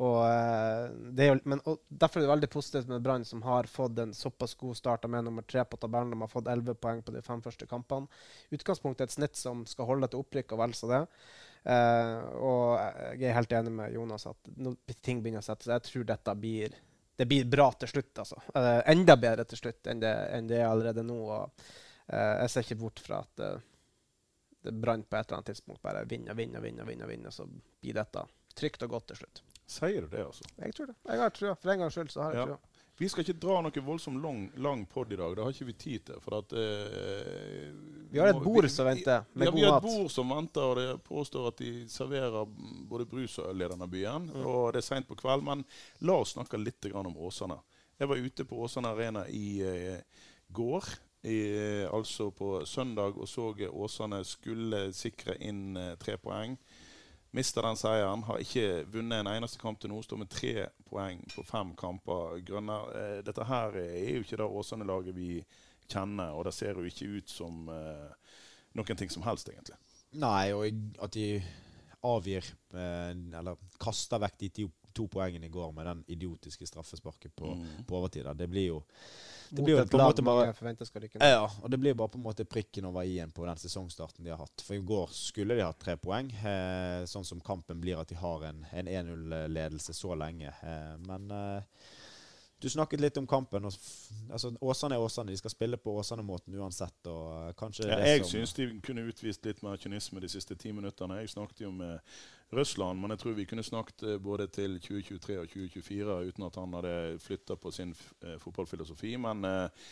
Og, 0.00 0.18
eh, 0.24 1.26
jo, 1.26 1.36
men, 1.44 1.60
og 1.68 1.82
Derfor 1.88 2.20
er 2.20 2.24
det 2.24 2.32
veldig 2.32 2.50
positivt 2.52 2.88
med 2.88 3.02
Brann, 3.04 3.24
som 3.28 3.42
har 3.44 3.68
fått 3.68 3.98
en 4.00 4.14
såpass 4.16 4.54
god 4.56 4.78
start 4.78 5.04
med 5.10 5.26
nummer 5.26 5.44
tre 5.44 5.64
på 5.64 5.76
tabellen. 5.76 6.14
De 6.14 6.20
har 6.22 6.32
fått 6.32 6.48
11 6.48 6.78
poeng 6.80 7.02
på 7.04 7.12
de 7.12 7.22
fem 7.26 7.42
første 7.44 7.68
kampene. 7.68 8.08
Utgangspunktet 8.54 9.04
er 9.04 9.10
et 9.10 9.18
snitt 9.18 9.36
som 9.36 9.66
skal 9.68 9.90
holde 9.90 10.08
til 10.08 10.22
opprykk 10.22 10.56
og 10.56 10.62
vel 10.62 10.76
så 10.78 10.88
det. 10.90 11.02
Uh, 11.60 12.20
og 12.40 12.68
jeg 13.18 13.28
er 13.28 13.36
helt 13.36 13.52
enig 13.52 13.72
med 13.74 13.92
Jonas 13.92 14.24
at 14.30 14.52
når 14.56 14.78
ting 15.04 15.20
begynner 15.20 15.44
å 15.44 15.48
sette 15.48 15.66
seg, 15.66 15.76
jeg 15.76 15.88
tror 15.90 16.06
dette 16.08 16.36
blir 16.40 16.78
det 17.20 17.26
blir 17.28 17.44
bra 17.52 17.66
til 17.76 17.90
slutt. 17.90 18.14
altså. 18.22 18.38
Uh, 18.54 18.80
enda 18.88 19.16
bedre 19.20 19.44
til 19.44 19.60
slutt 19.60 19.90
enn 19.92 20.00
det, 20.00 20.14
enn 20.32 20.48
det 20.48 20.62
er 20.62 20.70
allerede 20.70 21.04
nå. 21.04 21.18
og 21.20 21.66
uh, 22.08 22.36
Jeg 22.40 22.52
ser 22.52 22.64
ikke 22.64 22.80
bort 22.80 23.02
fra 23.04 23.20
at 23.26 23.44
det 24.60 24.72
brant 24.72 25.08
på 25.08 25.16
et 25.16 25.26
eller 25.26 25.40
annet 25.40 25.52
tidspunkt. 25.52 25.82
Bare 25.84 26.04
vinner, 26.08 26.34
vinner, 26.34 26.64
vinner, 26.64 26.88
vinner, 26.88 27.08
vinner, 27.08 27.32
så 27.32 27.44
blir 27.44 27.96
dette 27.96 28.24
trygt 28.56 28.82
og 28.84 28.96
godt 28.96 29.10
til 29.12 29.20
slutt. 29.22 29.42
Sier 29.70 30.02
du 30.02 30.08
det, 30.10 30.24
altså? 30.26 30.44
Jeg 30.58 30.74
tror 30.74 30.90
det. 30.90 30.96
Jeg 31.06 31.22
har 31.22 31.32
trua. 31.34 31.54
For 31.60 31.72
en 31.72 31.84
gangs 31.84 31.96
skyld 31.96 32.12
så 32.12 32.24
har 32.24 32.34
jeg 32.34 32.40
ja. 32.40 32.46
trua. 32.50 32.80
Vi 33.00 33.08
skal 33.08 33.24
ikke 33.24 33.40
dra 33.40 33.60
noe 33.64 33.82
voldsomt 33.84 34.20
lang, 34.20 34.40
lang 34.60 34.82
pod 34.90 35.12
i 35.14 35.16
dag. 35.16 35.36
Det 35.36 35.44
har 35.44 35.54
ikke 35.54 35.68
vi 35.70 35.76
tid 35.80 36.02
til. 36.10 36.18
For 36.20 36.36
at, 36.42 36.52
eh, 36.52 37.70
vi 38.10 38.18
har 38.18 38.32
et 38.32 38.42
bord 38.42 38.66
som 38.70 38.88
venter, 38.88 39.24
med 39.32 39.46
ja, 39.46 39.50
god 39.50 39.60
mat. 39.60 39.60
Vi 39.60 39.66
har 39.66 39.76
et 39.76 39.84
bord 39.86 40.10
som 40.10 40.32
venter, 40.34 40.64
og 40.66 40.78
det 40.80 41.02
påstår 41.06 41.48
at 41.52 41.60
de 41.62 41.72
serverer 41.88 42.56
både 42.90 43.06
brus 43.06 43.38
og 43.38 43.52
øl 43.52 43.62
i 43.62 43.68
denne 43.70 43.88
byen. 43.90 44.26
Mm. 44.32 44.40
Og 44.46 44.72
det 44.74 44.82
er 44.82 44.88
seint 44.88 45.08
på 45.08 45.18
kveld. 45.20 45.44
Men 45.46 45.62
la 46.06 46.18
oss 46.18 46.34
snakke 46.34 46.58
litt 46.58 46.90
om 46.90 47.14
Åsane. 47.16 47.60
Jeg 48.00 48.10
var 48.10 48.26
ute 48.26 48.44
på 48.48 48.58
Åsane 48.64 48.90
Arena 48.90 49.26
i 49.28 49.60
eh, 49.62 50.26
går. 50.48 50.90
I, 51.22 51.40
altså 51.84 52.30
på 52.32 52.64
søndag 52.64 53.18
og 53.20 53.28
så 53.28 53.52
Åsane 53.68 54.22
skulle 54.24 54.86
sikre 54.96 55.36
inn 55.44 55.76
eh, 55.76 55.96
tre 56.00 56.16
poeng. 56.16 56.56
Mister 57.30 57.62
den 57.62 57.76
seieren. 57.78 58.24
Har 58.26 58.42
ikke 58.42 58.86
vunnet 58.90 59.20
en 59.20 59.34
eneste 59.36 59.60
kamp 59.60 59.78
til 59.78 59.92
nå. 59.92 60.00
Står 60.02 60.18
med 60.24 60.30
tre 60.32 60.70
poeng 60.88 61.20
på 61.30 61.44
fem 61.46 61.76
kamper. 61.78 62.40
Grønner, 62.42 62.94
eh, 62.96 63.18
dette 63.26 63.46
her 63.46 63.76
er 63.84 64.16
jo 64.16 64.24
ikke 64.24 64.40
det 64.40 64.48
Åsane-laget 64.48 65.14
vi 65.14 65.36
kjenner, 65.90 66.34
og 66.36 66.46
det 66.48 66.54
ser 66.56 66.78
jo 66.78 66.86
ikke 66.88 67.08
ut 67.18 67.32
som 67.32 67.68
eh, 67.72 68.36
noen 68.78 69.00
ting 69.00 69.12
som 69.12 69.24
helst, 69.26 69.50
egentlig. 69.52 69.78
Nei, 70.20 70.50
og 70.54 70.66
at 71.04 71.14
de 71.14 71.26
avgir, 72.06 72.46
eh, 72.74 73.10
eller 73.40 73.58
kaster 73.82 74.22
vekk 74.22 74.38
de 74.44 74.52
to, 74.60 74.70
to 74.96 75.06
poengene 75.12 75.46
i 75.46 75.52
går 75.52 75.74
med 75.76 75.86
den 75.86 76.04
idiotiske 76.16 76.66
straffesparket 76.66 77.34
på, 77.36 77.52
mm. 77.54 77.84
på 77.86 78.00
overtid. 78.00 78.26
Det 78.36 78.48
blir 78.50 78.70
jo 78.72 78.80
det 79.50 79.62
blir 79.62 79.74
jo 79.74 79.86
på 79.86 79.98
en 79.98 80.04
måte 80.04 80.22
bare 80.22 80.52
Ja, 81.18 81.46
og 81.62 81.70
det 81.70 81.78
blir 81.82 81.94
bare 81.98 82.08
på 82.12 82.18
en 82.18 82.22
måte 82.22 82.44
prikken 82.46 82.86
over 82.86 83.02
i-en 83.02 83.32
på 83.34 83.46
den 83.46 83.58
sesongstarten 83.58 84.24
de 84.24 84.30
har 84.30 84.38
hatt. 84.38 84.62
For 84.62 84.78
i 84.78 84.84
går 84.86 85.10
skulle 85.14 85.56
de 85.58 85.64
hatt 85.66 85.80
tre 85.82 85.96
poeng, 85.98 86.30
eh, 86.30 87.02
sånn 87.10 87.26
som 87.26 87.42
kampen 87.42 87.80
blir 87.82 87.98
at 87.98 88.12
de 88.12 88.18
har 88.20 88.46
en 88.46 88.62
1-0-ledelse 88.70 89.94
så 89.96 90.14
lenge. 90.14 90.54
Eh, 90.62 90.94
men 91.02 91.34
eh, 91.34 91.82
du 92.60 92.68
snakket 92.70 93.00
litt 93.00 93.16
om 93.16 93.26
kampen. 93.26 93.64
Og, 93.64 93.72
altså, 94.30 94.52
Åsane 94.60 94.96
er 94.96 95.04
Åsane. 95.04 95.32
De 95.32 95.40
skal 95.40 95.52
spille 95.52 95.76
på 95.80 95.94
Åsane-måten 96.00 96.54
uansett. 96.60 97.06
Og 97.08 97.48
eh, 97.48 97.88
ja, 97.88 97.98
jeg 98.12 98.26
syns 98.28 98.52
de 98.56 98.68
kunne 98.84 99.06
utvist 99.08 99.46
litt 99.46 99.62
mer 99.64 99.80
kynisme 99.80 100.20
de 100.20 100.28
siste 100.28 100.56
ti 100.60 100.72
minuttene. 100.76 101.20
Jeg 101.22 101.32
snakket 101.34 101.64
jo 101.64 101.72
med 101.72 101.98
Russland, 102.52 103.00
men 103.00 103.14
jeg 103.14 103.22
tror 103.22 103.36
vi 103.38 103.46
kunne 103.48 103.64
snakket 103.64 104.02
eh, 104.02 104.18
både 104.22 104.48
til 104.52 104.80
2023 104.80 105.38
og 105.40 105.48
2024 105.52 106.18
uten 106.30 106.48
at 106.48 106.60
han 106.60 106.78
hadde 106.78 106.94
flytta 107.22 107.56
på 107.56 107.72
sin 107.74 107.94
eh, 108.24 108.36
fotballfilosofi. 108.42 109.14
Men 109.22 109.44
eh, 109.44 109.88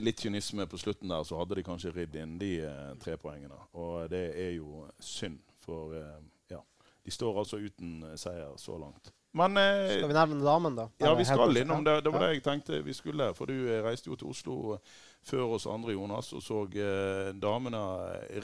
litt 0.00 0.20
kynisme 0.20 0.66
på 0.66 0.78
slutten 0.78 1.12
der, 1.12 1.24
så 1.24 1.38
hadde 1.40 1.58
de 1.58 1.66
kanskje 1.66 1.92
ridd 1.94 2.16
inn 2.16 2.38
de 2.40 2.54
eh, 2.64 2.96
tre 3.02 3.16
poengene. 3.20 3.58
Og 3.80 4.08
det 4.12 4.24
er 4.36 4.56
jo 4.56 4.86
synd, 5.00 5.40
for 5.64 5.96
eh, 5.96 6.18
ja, 6.54 6.62
de 7.04 7.14
står 7.14 7.44
altså 7.44 7.60
uten 7.60 8.04
seier 8.16 8.56
så 8.60 8.78
langt. 8.80 9.12
Men 9.36 9.56
eh, 9.56 9.98
Skal 9.98 10.08
vi 10.08 10.16
nevne 10.16 10.44
damen, 10.44 10.76
da? 10.78 10.88
Ja, 11.02 11.12
vi 11.14 11.24
skal 11.24 11.56
innom 11.56 11.84
det. 11.84 12.00
Det 12.00 12.12
var 12.14 12.24
det 12.24 12.32
jeg 12.38 12.44
tenkte 12.46 12.80
vi 12.84 12.94
skulle. 12.96 13.32
For 13.36 13.50
du 13.50 13.68
eh, 13.68 13.82
reiste 13.84 14.08
jo 14.10 14.16
til 14.16 14.32
Oslo 14.32 14.56
eh, 14.76 14.96
før 15.28 15.58
oss 15.58 15.66
andre, 15.68 15.92
Jonas, 15.92 16.32
og 16.32 16.42
så 16.44 16.62
eh, 16.72 17.30
damene 17.36 17.82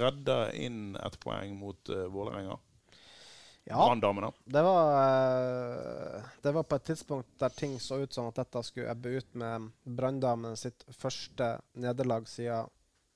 redde 0.00 0.38
inn 0.60 0.94
ett 1.00 1.18
poeng 1.22 1.56
mot 1.56 1.88
eh, 1.88 2.04
Vålerenga. 2.12 2.58
Ja, 3.64 3.86
det 4.44 4.62
var, 4.62 4.90
eh, 5.00 6.24
det 6.44 6.52
var 6.52 6.66
på 6.68 6.76
et 6.76 6.84
tidspunkt 6.84 7.38
der 7.40 7.48
ting 7.48 7.78
så 7.80 8.02
ut 8.02 8.12
som 8.12 8.28
at 8.28 8.36
dette 8.42 8.60
skulle 8.66 8.92
ebbe 8.92 9.14
ut 9.16 9.30
med 9.40 9.70
Branndamene 9.88 10.52
sitt 10.60 10.84
første 10.92 11.54
nederlag 11.80 12.28
siden 12.28 12.68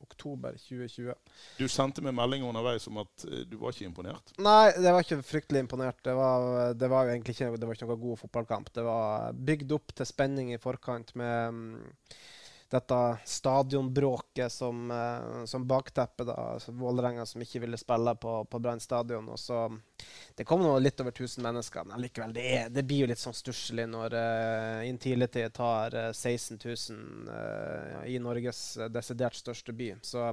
oktober 0.05 0.57
2020. 0.63 1.15
Du 1.59 1.67
sendte 1.71 2.05
meg 2.05 2.17
melding 2.17 2.47
underveis 2.49 2.87
om 2.91 3.01
at 3.03 3.27
eh, 3.29 3.45
du 3.49 3.59
var 3.61 3.75
ikke 3.75 3.89
imponert. 3.89 4.33
Nei, 4.43 4.71
det 4.77 4.95
var 4.95 5.05
ikke 5.05 5.21
fryktelig 5.27 5.65
imponert. 5.67 6.01
Det 6.05 6.15
var, 6.19 6.75
det 6.79 6.91
var 6.93 7.07
jo 7.07 7.15
egentlig 7.15 7.37
ikke, 7.37 7.53
det 7.57 7.69
var 7.69 7.79
ikke 7.79 7.91
noe 7.91 8.03
god 8.03 8.23
fotballkamp. 8.25 8.73
Det 8.75 8.87
var 8.87 9.39
bygd 9.53 9.77
opp 9.79 9.95
til 9.99 10.09
spenning 10.09 10.53
i 10.55 10.63
forkant 10.63 11.15
med 11.19 11.59
mm, 11.59 11.95
dette 12.71 13.19
stadionbråket 13.25 14.53
som, 14.53 14.91
eh, 14.91 15.45
som 15.45 15.67
bakteppe. 15.67 16.25
da, 16.25 16.33
altså 16.33 16.73
Vålerenga 16.73 17.27
som 17.27 17.43
ikke 17.43 17.61
ville 17.61 17.77
spille 17.81 18.15
på, 18.15 18.45
på 18.45 18.59
Brann 18.59 18.81
stadion. 18.81 19.29
Og 19.29 19.39
så, 19.39 19.63
det 20.37 20.45
kom 20.45 20.61
nå 20.63 20.75
litt 20.79 21.01
over 21.01 21.15
1000 21.15 21.43
mennesker, 21.45 21.85
men 21.89 22.03
likevel, 22.05 22.35
det, 22.37 22.45
er, 22.57 22.69
det 22.69 22.85
blir 22.85 23.07
jo 23.07 23.09
litt 23.09 23.23
sånn 23.23 23.37
stusslig 23.37 23.89
når 23.89 24.17
uh, 24.19 24.89
Intility 24.89 25.47
tar 25.55 25.97
uh, 25.97 26.11
16 26.13 26.61
000 26.61 27.33
uh, 27.33 28.05
i 28.05 28.19
Norges 28.21 28.61
desidert 28.93 29.39
største 29.39 29.73
by. 29.73 29.95
Så, 30.05 30.29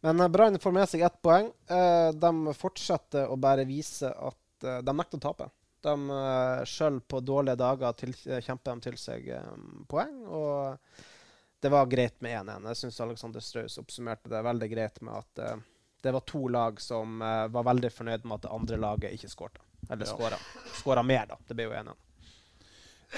men 0.00 0.24
uh, 0.24 0.30
Brann 0.32 0.56
får 0.62 0.76
med 0.78 0.88
seg 0.88 1.04
ett 1.04 1.20
poeng. 1.22 1.52
Uh, 1.68 2.14
de 2.16 2.56
fortsetter 2.56 3.28
å 3.28 3.36
bare 3.36 3.68
vise 3.68 4.08
at 4.08 4.36
de 4.58 4.96
nekter 4.96 5.20
å 5.20 5.26
tape. 5.28 5.52
De 5.84 5.94
uh, 6.10 6.64
Sjøl 6.66 6.98
på 7.04 7.20
dårlige 7.22 7.60
dager 7.60 7.94
til, 8.00 8.16
kjemper 8.16 8.72
de 8.72 8.88
til 8.88 8.98
seg 8.98 9.30
um, 9.36 9.84
poeng. 9.90 10.16
og 10.26 11.14
det 11.60 11.68
var 11.72 11.86
greit 11.90 12.20
med 12.20 12.36
1-1. 12.40 12.66
Jeg 12.70 12.76
syns 12.82 13.00
Alexander 13.00 13.40
Straus 13.44 13.78
oppsummerte 13.78 14.30
det 14.30 14.42
veldig 14.46 14.68
greit 14.70 15.00
med 15.00 15.14
at 15.18 15.42
uh, 15.42 15.62
det 16.02 16.12
var 16.14 16.20
to 16.26 16.48
lag 16.48 16.80
som 16.80 17.22
uh, 17.22 17.46
var 17.50 17.66
veldig 17.72 17.90
fornøyd 17.92 18.24
med 18.26 18.38
at 18.38 18.46
det 18.46 18.52
andre 18.54 18.76
laget 18.76 19.16
ikke 19.16 19.30
skårte. 19.32 19.64
Eller 19.90 20.06
Ja. 20.06 20.12
skåra. 20.16 20.38
Skåra 20.74 21.02
mer, 21.02 21.26
da. 21.26 21.38
Det 21.48 21.54
ble 21.54 21.68
jo 21.70 21.74
1-1. 21.78 21.96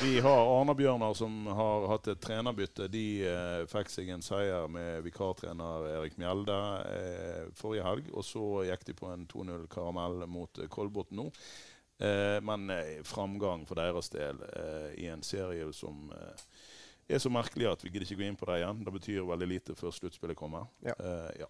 Vi 0.02 0.20
har 0.20 0.60
Arna-Bjørnar 0.60 1.14
som 1.14 1.46
har 1.46 1.86
hatt 1.90 2.06
et 2.08 2.20
trenerbytte. 2.22 2.86
De 2.88 3.26
eh, 3.26 3.62
fikk 3.66 3.88
seg 3.90 4.12
en 4.14 4.22
seier 4.22 4.68
med 4.70 5.02
vikartrener 5.02 5.88
Erik 5.96 6.14
Mjelde 6.20 6.58
eh, 6.86 7.48
forrige 7.58 7.82
helg. 7.88 8.12
Og 8.14 8.22
så 8.24 8.44
gikk 8.68 8.86
de 8.86 8.94
på 8.94 9.10
en 9.10 9.26
2-0-karamell 9.26 10.22
mot 10.30 10.62
eh, 10.62 10.70
Kolbotn 10.70 11.18
nå. 11.18 11.26
Eh, 12.06 12.38
men 12.46 12.70
framgang 13.02 13.66
for 13.66 13.82
deres 13.82 14.12
del 14.14 14.38
i 14.94 15.10
en 15.10 15.26
serie 15.26 15.66
som 15.74 16.06
er 17.16 17.22
så 17.22 17.32
merkelig 17.32 17.68
at 17.70 17.82
vi 17.84 17.90
gidder 17.90 18.06
ikke 18.06 18.20
gå 18.20 18.28
inn 18.28 18.38
på 18.38 18.48
det 18.50 18.60
igjen. 18.60 18.84
Det 18.86 18.94
betyr 18.94 19.26
veldig 19.28 19.48
lite 19.50 19.76
før 19.78 19.94
sluttspillet 19.94 20.38
kommer. 20.38 20.68
Ja. 20.84 20.94
Uh, 21.00 21.30
ja. 21.40 21.48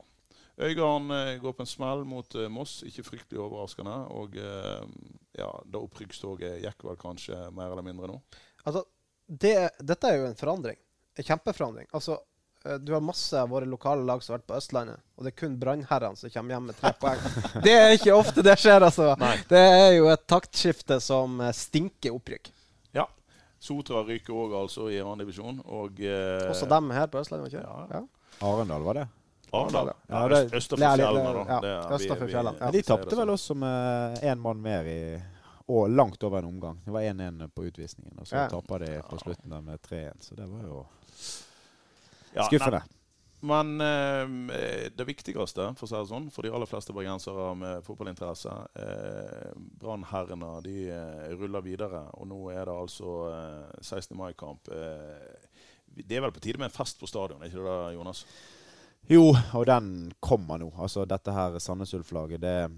Øygarden 0.61 1.11
uh, 1.11 1.35
går 1.43 1.57
på 1.57 1.65
en 1.65 1.71
smell 1.71 2.05
mot 2.09 2.37
uh, 2.37 2.47
Moss, 2.53 2.81
ikke 2.87 3.07
fryktelig 3.07 3.43
overraskende. 3.43 3.97
Og 4.17 4.39
ja, 5.39 5.51
da 5.65 5.83
opprykkstoget 5.83 6.61
gikk 6.65 6.85
vel 6.85 6.99
kanskje 7.01 7.39
mer 7.57 7.73
eller 7.73 7.87
mindre 7.87 8.11
nå. 8.11 8.19
Altså, 8.65 8.85
det, 9.27 9.55
dette 9.79 10.11
er 10.11 10.21
jo 10.21 10.27
en 10.29 10.37
forandring. 10.39 10.81
En 11.17 11.27
kjempeforandring. 11.27 11.89
Altså, 11.97 12.19
du 12.85 12.93
har 12.93 13.01
masse 13.01 13.33
av 13.41 13.49
våre 13.49 13.65
lokale 13.65 14.05
lag 14.05 14.21
som 14.21 14.35
har 14.35 14.41
vært 14.41 14.51
på 14.51 14.57
Østlandet, 14.59 15.01
og 15.17 15.25
det 15.25 15.31
er 15.31 15.39
kun 15.39 15.55
brannherrene 15.57 16.19
som 16.19 16.33
kommer 16.35 16.57
hjem 16.57 16.67
med 16.69 16.77
tre 16.77 16.91
poeng. 17.01 17.23
Det 17.65 17.73
er 17.73 17.95
ikke 17.97 18.19
ofte 18.19 18.45
det 18.45 18.59
skjer, 18.61 18.85
altså. 18.85 19.15
Nei. 19.23 19.37
Det 19.49 19.63
er 19.65 19.95
jo 19.97 20.11
et 20.13 20.27
taktskifte 20.29 20.99
som 21.01 21.41
stinker 21.57 22.19
opprykk. 22.19 22.53
Sotra 23.61 24.03
ryker 24.09 24.33
òg 24.33 24.55
altså 24.63 24.87
i 24.91 24.99
andredivisjon. 25.05 25.59
Og 25.69 26.01
eh, 26.01 26.47
Også 26.51 26.69
dem 26.69 26.91
her 26.97 27.07
på 27.13 27.21
Østlandet, 27.21 27.53
ikke 27.53 27.61
ja. 27.65 27.87
Ja. 27.91 28.01
Arendal, 28.49 28.83
var 28.87 28.95
det? 28.95 29.09
Arendal. 29.53 29.91
Ja, 30.09 30.29
det- 30.29 30.53
øst- 30.57 30.71
for 30.71 30.77
fjellene, 30.79 31.33
da. 31.35 31.45
ja, 31.45 31.61
Det 31.61 31.71
er- 31.71 32.15
for 32.17 32.27
fjellene, 32.27 32.73
de 32.73 32.83
tapte 32.83 33.17
vel 33.17 33.27
sånn. 33.27 33.35
også 33.35 33.57
med 33.57 34.19
én 34.23 34.39
mann 34.41 34.63
mer 34.63 34.85
i 34.89 35.23
og 35.69 35.91
langt 35.91 36.23
over 36.25 36.39
en 36.39 36.45
omgang. 36.47 36.79
Det 36.85 36.93
var 36.93 37.01
1-1 37.03 37.49
på 37.55 37.63
utvisningen, 37.69 38.17
og 38.19 38.27
så 38.27 38.33
Ja. 38.37 38.49
taper 38.49 38.79
de 38.79 39.03
på 39.03 39.19
slutten 39.21 39.51
der 39.51 39.61
med 39.61 39.79
3-1. 39.83 40.23
Så 40.25 40.35
det 40.37 40.49
var 40.49 40.63
jo 40.67 40.87
Ja, 42.35 42.43
skuffende. 42.49 42.83
Men 43.41 43.81
eh, 43.81 44.91
det 44.93 45.07
viktigste 45.09 45.71
for, 45.79 45.87
å 45.87 45.89
si 45.89 45.97
det 45.97 46.09
sånn, 46.11 46.29
for 46.33 46.45
de 46.45 46.53
aller 46.53 46.69
fleste 46.69 46.93
bergensere 46.93 47.47
med 47.57 47.85
fotballinteresse 47.87 48.53
eh, 48.77 49.55
Brannherrene 49.81 50.51
de 50.67 50.77
eh, 50.93 51.31
ruller 51.41 51.65
videre, 51.65 52.03
og 52.21 52.29
nå 52.29 52.41
er 52.53 52.69
det 52.69 52.77
altså 52.77 53.15
eh, 53.33 53.81
16. 53.81 54.13
mai-kamp. 54.19 54.69
Eh, 54.77 55.49
det 56.05 56.19
er 56.19 56.27
vel 56.27 56.35
på 56.37 56.43
tide 56.45 56.61
med 56.61 56.69
en 56.69 56.77
fest 56.77 57.01
på 57.01 57.09
stadion, 57.09 57.41
er 57.41 57.49
ikke 57.49 57.65
det, 57.65 57.79
det 57.87 57.97
Jonas? 57.97 58.25
Jo, 59.11 59.25
og 59.57 59.65
den 59.67 60.13
kommer 60.23 60.61
nå. 60.61 60.69
Altså 60.79 61.07
dette 61.09 61.33
her 61.35 61.57
Sandnes 61.59 61.97
Ulf-laget. 61.97 62.45
Det, 62.45 62.69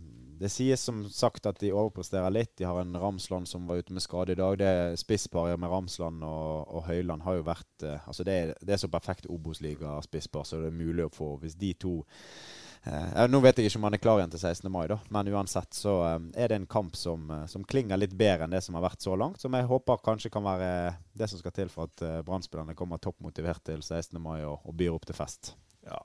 det 0.43 0.51
sies 0.51 0.83
som 0.83 1.05
sagt 1.11 1.47
at 1.47 1.61
de 1.63 1.71
overpresterer 1.73 2.33
litt. 2.35 2.53
De 2.59 2.67
har 2.67 2.81
en 2.81 2.97
Ramsland 2.99 3.49
som 3.49 3.69
var 3.69 3.83
ute 3.83 3.95
med 3.95 4.03
skade 4.03 4.35
i 4.35 4.39
dag. 4.39 4.59
Det 4.59 4.99
Spissparet 5.01 5.61
med 5.61 5.71
Ramsland 5.71 6.25
og, 6.27 6.67
og 6.69 6.85
Høyland 6.89 7.23
har 7.27 7.39
jo 7.39 7.47
vært 7.47 7.87
eh, 7.87 8.03
Altså 8.09 8.27
det 8.27 8.35
er, 8.35 8.53
det 8.61 8.75
er 8.75 8.83
så 8.83 8.91
perfekt 8.91 9.29
Obos-liga-spisspar 9.31 10.47
så 10.49 10.61
det 10.63 10.73
er 10.73 10.77
mulig 10.83 11.07
å 11.07 11.13
få. 11.15 11.37
Hvis 11.43 11.55
de 11.61 11.73
to 11.79 11.95
eh, 12.03 13.23
Nå 13.31 13.43
vet 13.45 13.61
jeg 13.61 13.71
ikke 13.71 13.81
om 13.81 13.87
han 13.89 13.99
er 13.99 14.03
klar 14.03 14.23
igjen 14.23 14.35
til 14.35 14.43
16. 14.43 14.71
mai, 14.73 14.87
da, 14.91 14.99
men 15.15 15.31
uansett 15.33 15.79
så 15.79 15.99
eh, 16.09 16.19
er 16.45 16.53
det 16.53 16.61
en 16.61 16.71
kamp 16.71 16.99
som, 16.99 17.31
eh, 17.31 17.45
som 17.51 17.67
klinger 17.69 18.01
litt 18.01 18.17
bedre 18.19 18.49
enn 18.49 18.57
det 18.57 18.65
som 18.67 18.79
har 18.79 18.87
vært 18.89 19.05
så 19.05 19.15
langt. 19.19 19.43
Som 19.43 19.55
jeg 19.59 19.69
håper 19.71 20.03
kanskje 20.05 20.33
kan 20.35 20.47
være 20.47 20.73
det 21.19 21.31
som 21.31 21.43
skal 21.43 21.55
til 21.57 21.71
for 21.73 21.91
at 21.91 22.07
eh, 22.07 22.19
Brann-spillerne 22.27 22.77
kommer 22.79 23.03
toppmotivert 23.03 23.65
til 23.71 23.85
16. 23.85 24.19
mai 24.23 24.41
og, 24.43 24.59
og 24.67 24.75
byr 24.79 24.97
opp 24.97 25.07
til 25.09 25.19
fest. 25.19 25.55
Ja. 25.87 26.03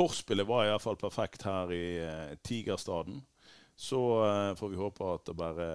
Forspillet 0.00 0.48
var 0.48 0.64
iallfall 0.64 0.96
perfekt 0.96 1.44
her 1.44 1.72
i 1.76 1.84
eh, 2.00 2.36
Tigerstaden. 2.46 3.20
Så 3.80 4.00
eh, 4.24 4.54
får 4.56 4.68
vi 4.68 4.76
håpe 4.76 5.04
at 5.08 5.26
det 5.28 5.34
bare 5.36 5.66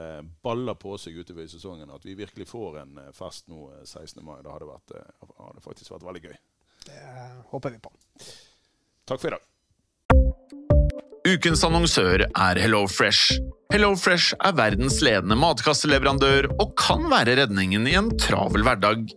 baller 0.45 0.77
på 0.77 0.93
seg 1.01 1.17
utover 1.17 1.45
i 1.45 1.49
sesongen. 1.49 1.89
At 1.89 2.05
vi 2.05 2.13
virkelig 2.17 2.45
får 2.49 2.79
en 2.83 2.99
eh, 3.01 3.11
fest 3.17 3.47
nå 3.49 3.63
eh, 3.73 3.81
16. 3.85 4.21
mai. 4.25 4.39
Det 4.45 4.53
hadde, 4.53 4.67
vært, 4.69 4.93
hadde 5.41 5.63
faktisk 5.65 5.93
vært 5.95 6.05
veldig 6.05 6.21
gøy. 6.27 6.35
Det 6.85 7.01
håper 7.49 7.73
vi 7.73 7.81
på. 7.81 7.93
Takk 9.09 9.23
for 9.23 9.31
i 9.31 9.33
dag. 9.33 9.51
Ukens 11.25 11.65
annonsør 11.65 12.27
er 12.29 12.61
HelloFresh. 12.61 13.39
HelloFresh 13.73 14.37
er 14.37 14.53
verdens 14.61 15.01
ledende 15.01 15.37
matkasseleverandør 15.41 16.51
og 16.59 16.75
kan 16.77 17.09
være 17.09 17.39
redningen 17.41 17.89
i 17.89 17.97
en 17.97 18.13
travel 18.21 18.65
hverdag. 18.69 19.09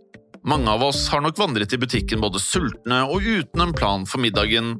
Mange 0.49 0.73
av 0.73 0.89
oss 0.89 1.05
har 1.13 1.21
nok 1.21 1.37
vandret 1.37 1.77
i 1.77 1.77
butikken 1.77 2.25
både 2.25 2.41
sultne 2.41 3.03
og 3.05 3.21
uten 3.21 3.67
en 3.67 3.77
plan 3.77 4.09
for 4.09 4.25
middagen, 4.25 4.79